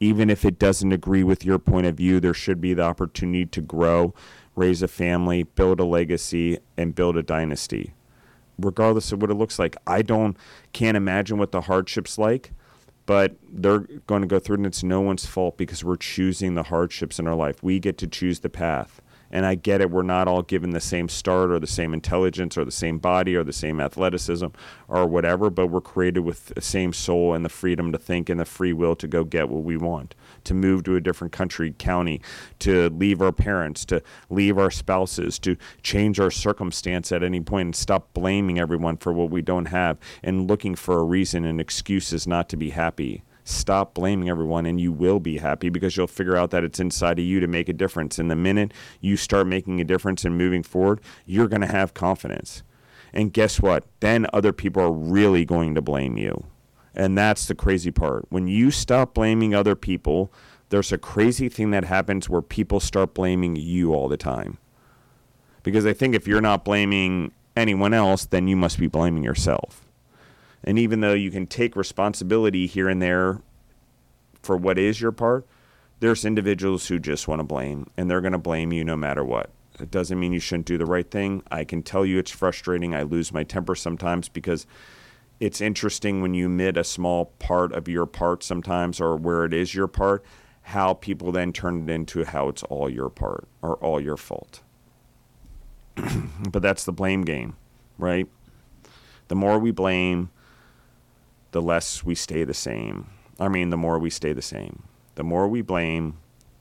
even 0.00 0.30
if 0.30 0.46
it 0.46 0.58
doesn't 0.58 0.92
agree 0.92 1.22
with 1.22 1.44
your 1.44 1.58
point 1.58 1.86
of 1.86 1.94
view, 1.94 2.18
there 2.18 2.34
should 2.34 2.60
be 2.60 2.72
the 2.72 2.82
opportunity 2.82 3.44
to 3.44 3.60
grow, 3.60 4.14
raise 4.56 4.82
a 4.82 4.88
family, 4.88 5.42
build 5.42 5.80
a 5.80 5.84
legacy, 5.84 6.58
and 6.76 6.94
build 6.94 7.16
a 7.16 7.22
dynasty, 7.22 7.94
regardless 8.58 9.12
of 9.12 9.20
what 9.20 9.30
it 9.30 9.34
looks 9.34 9.58
like. 9.58 9.76
I 9.86 10.02
don't 10.02 10.36
can't 10.72 10.96
imagine 10.96 11.38
what 11.38 11.52
the 11.52 11.62
hardships 11.62 12.18
like, 12.18 12.52
but 13.06 13.36
they're 13.50 13.80
going 14.06 14.22
to 14.22 14.28
go 14.28 14.38
through, 14.38 14.56
and 14.56 14.66
it's 14.66 14.82
no 14.82 15.00
one's 15.00 15.26
fault 15.26 15.56
because 15.56 15.82
we're 15.82 15.96
choosing 15.96 16.54
the 16.54 16.64
hardships 16.64 17.18
in 17.18 17.26
our 17.26 17.34
life. 17.34 17.62
We 17.62 17.78
get 17.80 17.98
to 17.98 18.06
choose 18.06 18.40
the 18.40 18.50
path. 18.50 19.00
And 19.32 19.46
I 19.46 19.54
get 19.54 19.80
it, 19.80 19.92
we're 19.92 20.02
not 20.02 20.26
all 20.26 20.42
given 20.42 20.70
the 20.70 20.80
same 20.80 21.08
start 21.08 21.52
or 21.52 21.60
the 21.60 21.66
same 21.66 21.94
intelligence 21.94 22.58
or 22.58 22.64
the 22.64 22.72
same 22.72 22.98
body 22.98 23.36
or 23.36 23.44
the 23.44 23.52
same 23.52 23.80
athleticism 23.80 24.46
or 24.88 25.06
whatever, 25.06 25.50
but 25.50 25.68
we're 25.68 25.80
created 25.80 26.20
with 26.20 26.46
the 26.46 26.60
same 26.60 26.92
soul 26.92 27.32
and 27.32 27.44
the 27.44 27.48
freedom 27.48 27.92
to 27.92 27.98
think 27.98 28.28
and 28.28 28.40
the 28.40 28.44
free 28.44 28.72
will 28.72 28.96
to 28.96 29.06
go 29.06 29.22
get 29.22 29.48
what 29.48 29.62
we 29.62 29.76
want, 29.76 30.16
to 30.44 30.54
move 30.54 30.84
to 30.84 30.96
a 30.96 31.00
different 31.00 31.32
country, 31.32 31.74
county, 31.78 32.20
to 32.60 32.90
leave 32.90 33.20
our 33.20 33.32
parents, 33.32 33.84
to 33.86 34.02
leave 34.28 34.58
our 34.58 34.70
spouses, 34.70 35.38
to 35.40 35.56
change 35.82 36.20
our 36.20 36.30
circumstance 36.30 37.12
at 37.12 37.22
any 37.22 37.40
point 37.40 37.66
and 37.66 37.76
stop 37.76 38.12
blaming 38.14 38.58
everyone 38.58 38.96
for 38.96 39.12
what 39.12 39.30
we 39.30 39.42
don't 39.42 39.66
have 39.66 39.98
and 40.22 40.48
looking 40.48 40.74
for 40.74 40.98
a 40.98 41.04
reason 41.04 41.44
and 41.44 41.60
excuses 41.60 42.26
not 42.26 42.48
to 42.48 42.56
be 42.56 42.70
happy 42.70 43.22
stop 43.44 43.94
blaming 43.94 44.28
everyone 44.28 44.66
and 44.66 44.80
you 44.80 44.92
will 44.92 45.20
be 45.20 45.38
happy 45.38 45.68
because 45.68 45.96
you'll 45.96 46.06
figure 46.06 46.36
out 46.36 46.50
that 46.50 46.64
it's 46.64 46.80
inside 46.80 47.18
of 47.18 47.24
you 47.24 47.40
to 47.40 47.46
make 47.46 47.68
a 47.68 47.72
difference. 47.72 48.18
And 48.18 48.30
the 48.30 48.36
minute 48.36 48.72
you 49.00 49.16
start 49.16 49.46
making 49.46 49.80
a 49.80 49.84
difference 49.84 50.24
and 50.24 50.36
moving 50.38 50.62
forward, 50.62 51.00
you're 51.26 51.48
going 51.48 51.62
to 51.62 51.66
have 51.66 51.94
confidence. 51.94 52.62
And 53.12 53.32
guess 53.32 53.60
what? 53.60 53.84
Then 54.00 54.26
other 54.32 54.52
people 54.52 54.82
are 54.82 54.92
really 54.92 55.44
going 55.44 55.74
to 55.74 55.82
blame 55.82 56.16
you. 56.16 56.44
And 56.94 57.16
that's 57.16 57.46
the 57.46 57.54
crazy 57.54 57.90
part. 57.90 58.26
When 58.30 58.48
you 58.48 58.70
stop 58.70 59.14
blaming 59.14 59.54
other 59.54 59.74
people, 59.74 60.32
there's 60.70 60.92
a 60.92 60.98
crazy 60.98 61.48
thing 61.48 61.70
that 61.70 61.84
happens 61.84 62.28
where 62.28 62.42
people 62.42 62.80
start 62.80 63.14
blaming 63.14 63.56
you 63.56 63.94
all 63.94 64.08
the 64.08 64.16
time. 64.16 64.58
Because 65.62 65.86
I 65.86 65.92
think 65.92 66.14
if 66.14 66.26
you're 66.26 66.40
not 66.40 66.64
blaming 66.64 67.32
anyone 67.56 67.92
else, 67.92 68.24
then 68.24 68.48
you 68.48 68.56
must 68.56 68.78
be 68.78 68.86
blaming 68.86 69.22
yourself. 69.22 69.84
And 70.64 70.78
even 70.78 71.00
though 71.00 71.14
you 71.14 71.30
can 71.30 71.46
take 71.46 71.76
responsibility 71.76 72.66
here 72.66 72.88
and 72.88 73.00
there 73.00 73.40
for 74.42 74.56
what 74.56 74.78
is 74.78 75.00
your 75.00 75.12
part, 75.12 75.46
there's 76.00 76.24
individuals 76.24 76.88
who 76.88 76.98
just 76.98 77.28
want 77.28 77.40
to 77.40 77.44
blame 77.44 77.86
and 77.96 78.10
they're 78.10 78.20
going 78.20 78.32
to 78.32 78.38
blame 78.38 78.72
you 78.72 78.84
no 78.84 78.96
matter 78.96 79.24
what. 79.24 79.50
It 79.78 79.90
doesn't 79.90 80.18
mean 80.18 80.32
you 80.32 80.40
shouldn't 80.40 80.66
do 80.66 80.78
the 80.78 80.86
right 80.86 81.10
thing. 81.10 81.42
I 81.50 81.64
can 81.64 81.82
tell 81.82 82.04
you 82.04 82.18
it's 82.18 82.30
frustrating. 82.30 82.94
I 82.94 83.02
lose 83.02 83.32
my 83.32 83.44
temper 83.44 83.74
sometimes 83.74 84.28
because 84.28 84.66
it's 85.40 85.62
interesting 85.62 86.20
when 86.20 86.34
you 86.34 86.46
admit 86.46 86.76
a 86.76 86.84
small 86.84 87.26
part 87.38 87.72
of 87.72 87.88
your 87.88 88.04
part 88.04 88.44
sometimes 88.44 89.00
or 89.00 89.16
where 89.16 89.44
it 89.46 89.54
is 89.54 89.74
your 89.74 89.88
part, 89.88 90.22
how 90.62 90.92
people 90.92 91.32
then 91.32 91.52
turn 91.52 91.88
it 91.88 91.92
into 91.92 92.24
how 92.24 92.48
it's 92.48 92.62
all 92.64 92.90
your 92.90 93.08
part 93.08 93.48
or 93.62 93.76
all 93.76 94.00
your 94.00 94.18
fault. 94.18 94.62
but 96.50 96.60
that's 96.60 96.84
the 96.84 96.92
blame 96.92 97.22
game, 97.22 97.56
right? 97.98 98.28
The 99.28 99.34
more 99.34 99.58
we 99.58 99.70
blame, 99.70 100.30
the 101.52 101.62
less 101.62 102.04
we 102.04 102.14
stay 102.14 102.44
the 102.44 102.54
same. 102.54 103.08
I 103.38 103.48
mean, 103.48 103.70
the 103.70 103.76
more 103.78 103.98
we 103.98 104.10
stay 104.10 104.34
the 104.34 104.42
same. 104.42 104.82
The 105.14 105.24
more 105.24 105.48
we 105.48 105.62
blame, 105.62 106.18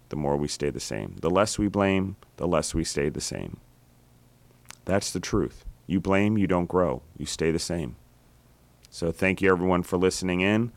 the 0.07 0.15
more 0.15 0.37
we 0.37 0.47
stay 0.47 0.69
the 0.69 0.79
same. 0.79 1.17
The 1.19 1.29
less 1.29 1.59
we 1.59 1.67
blame, 1.67 2.15
the 2.37 2.47
less 2.47 2.73
we 2.73 2.85
stay 2.85 3.09
the 3.09 3.21
same. 3.21 3.57
That's 4.85 5.11
the 5.11 5.19
truth. 5.19 5.65
You 5.85 5.99
blame, 5.99 6.37
you 6.37 6.47
don't 6.47 6.67
grow. 6.67 7.01
You 7.17 7.25
stay 7.25 7.51
the 7.51 7.59
same. 7.59 7.97
So 8.89 9.11
thank 9.11 9.41
you 9.41 9.51
everyone 9.51 9.83
for 9.83 9.97
listening 9.97 10.41
in. 10.41 10.71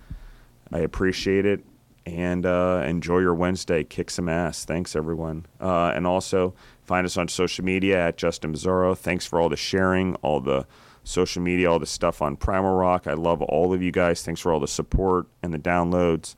I 0.72 0.78
appreciate 0.78 1.46
it. 1.46 1.64
And 2.04 2.44
uh, 2.44 2.82
enjoy 2.84 3.18
your 3.18 3.34
Wednesday. 3.34 3.84
Kick 3.84 4.10
some 4.10 4.28
ass. 4.28 4.64
Thanks, 4.64 4.96
everyone. 4.96 5.46
Uh, 5.60 5.92
and 5.94 6.04
also, 6.04 6.52
find 6.82 7.04
us 7.04 7.16
on 7.16 7.28
social 7.28 7.64
media 7.64 8.08
at 8.08 8.16
Justin 8.16 8.52
Bizzarro. 8.52 8.98
Thanks 8.98 9.24
for 9.24 9.40
all 9.40 9.48
the 9.48 9.56
sharing, 9.56 10.16
all 10.16 10.40
the 10.40 10.66
social 11.04 11.42
media, 11.42 11.70
all 11.70 11.78
the 11.78 11.86
stuff 11.86 12.20
on 12.20 12.36
Primal 12.36 12.74
Rock. 12.74 13.06
I 13.06 13.12
love 13.12 13.40
all 13.42 13.72
of 13.72 13.82
you 13.82 13.92
guys. 13.92 14.22
Thanks 14.22 14.40
for 14.40 14.52
all 14.52 14.58
the 14.58 14.66
support 14.66 15.26
and 15.42 15.54
the 15.54 15.58
downloads. 15.58 16.34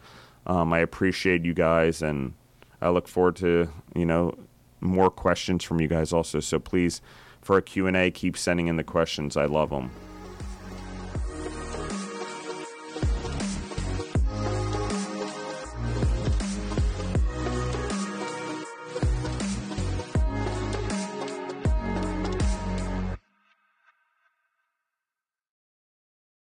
Um, 0.46 0.72
I 0.72 0.80
appreciate 0.80 1.44
you 1.44 1.54
guys, 1.54 2.02
and 2.02 2.34
I 2.82 2.90
look 2.90 3.08
forward 3.08 3.36
to 3.36 3.70
you 3.94 4.04
know 4.04 4.36
more 4.80 5.10
questions 5.10 5.64
from 5.64 5.80
you 5.80 5.88
guys 5.88 6.12
also. 6.12 6.40
So 6.40 6.58
please, 6.58 7.00
for 7.40 7.56
a 7.56 7.62
Q 7.62 7.86
and 7.86 7.96
A, 7.96 8.10
keep 8.10 8.36
sending 8.36 8.66
in 8.66 8.76
the 8.76 8.84
questions. 8.84 9.36
I 9.36 9.46
love 9.46 9.70
them. 9.70 9.90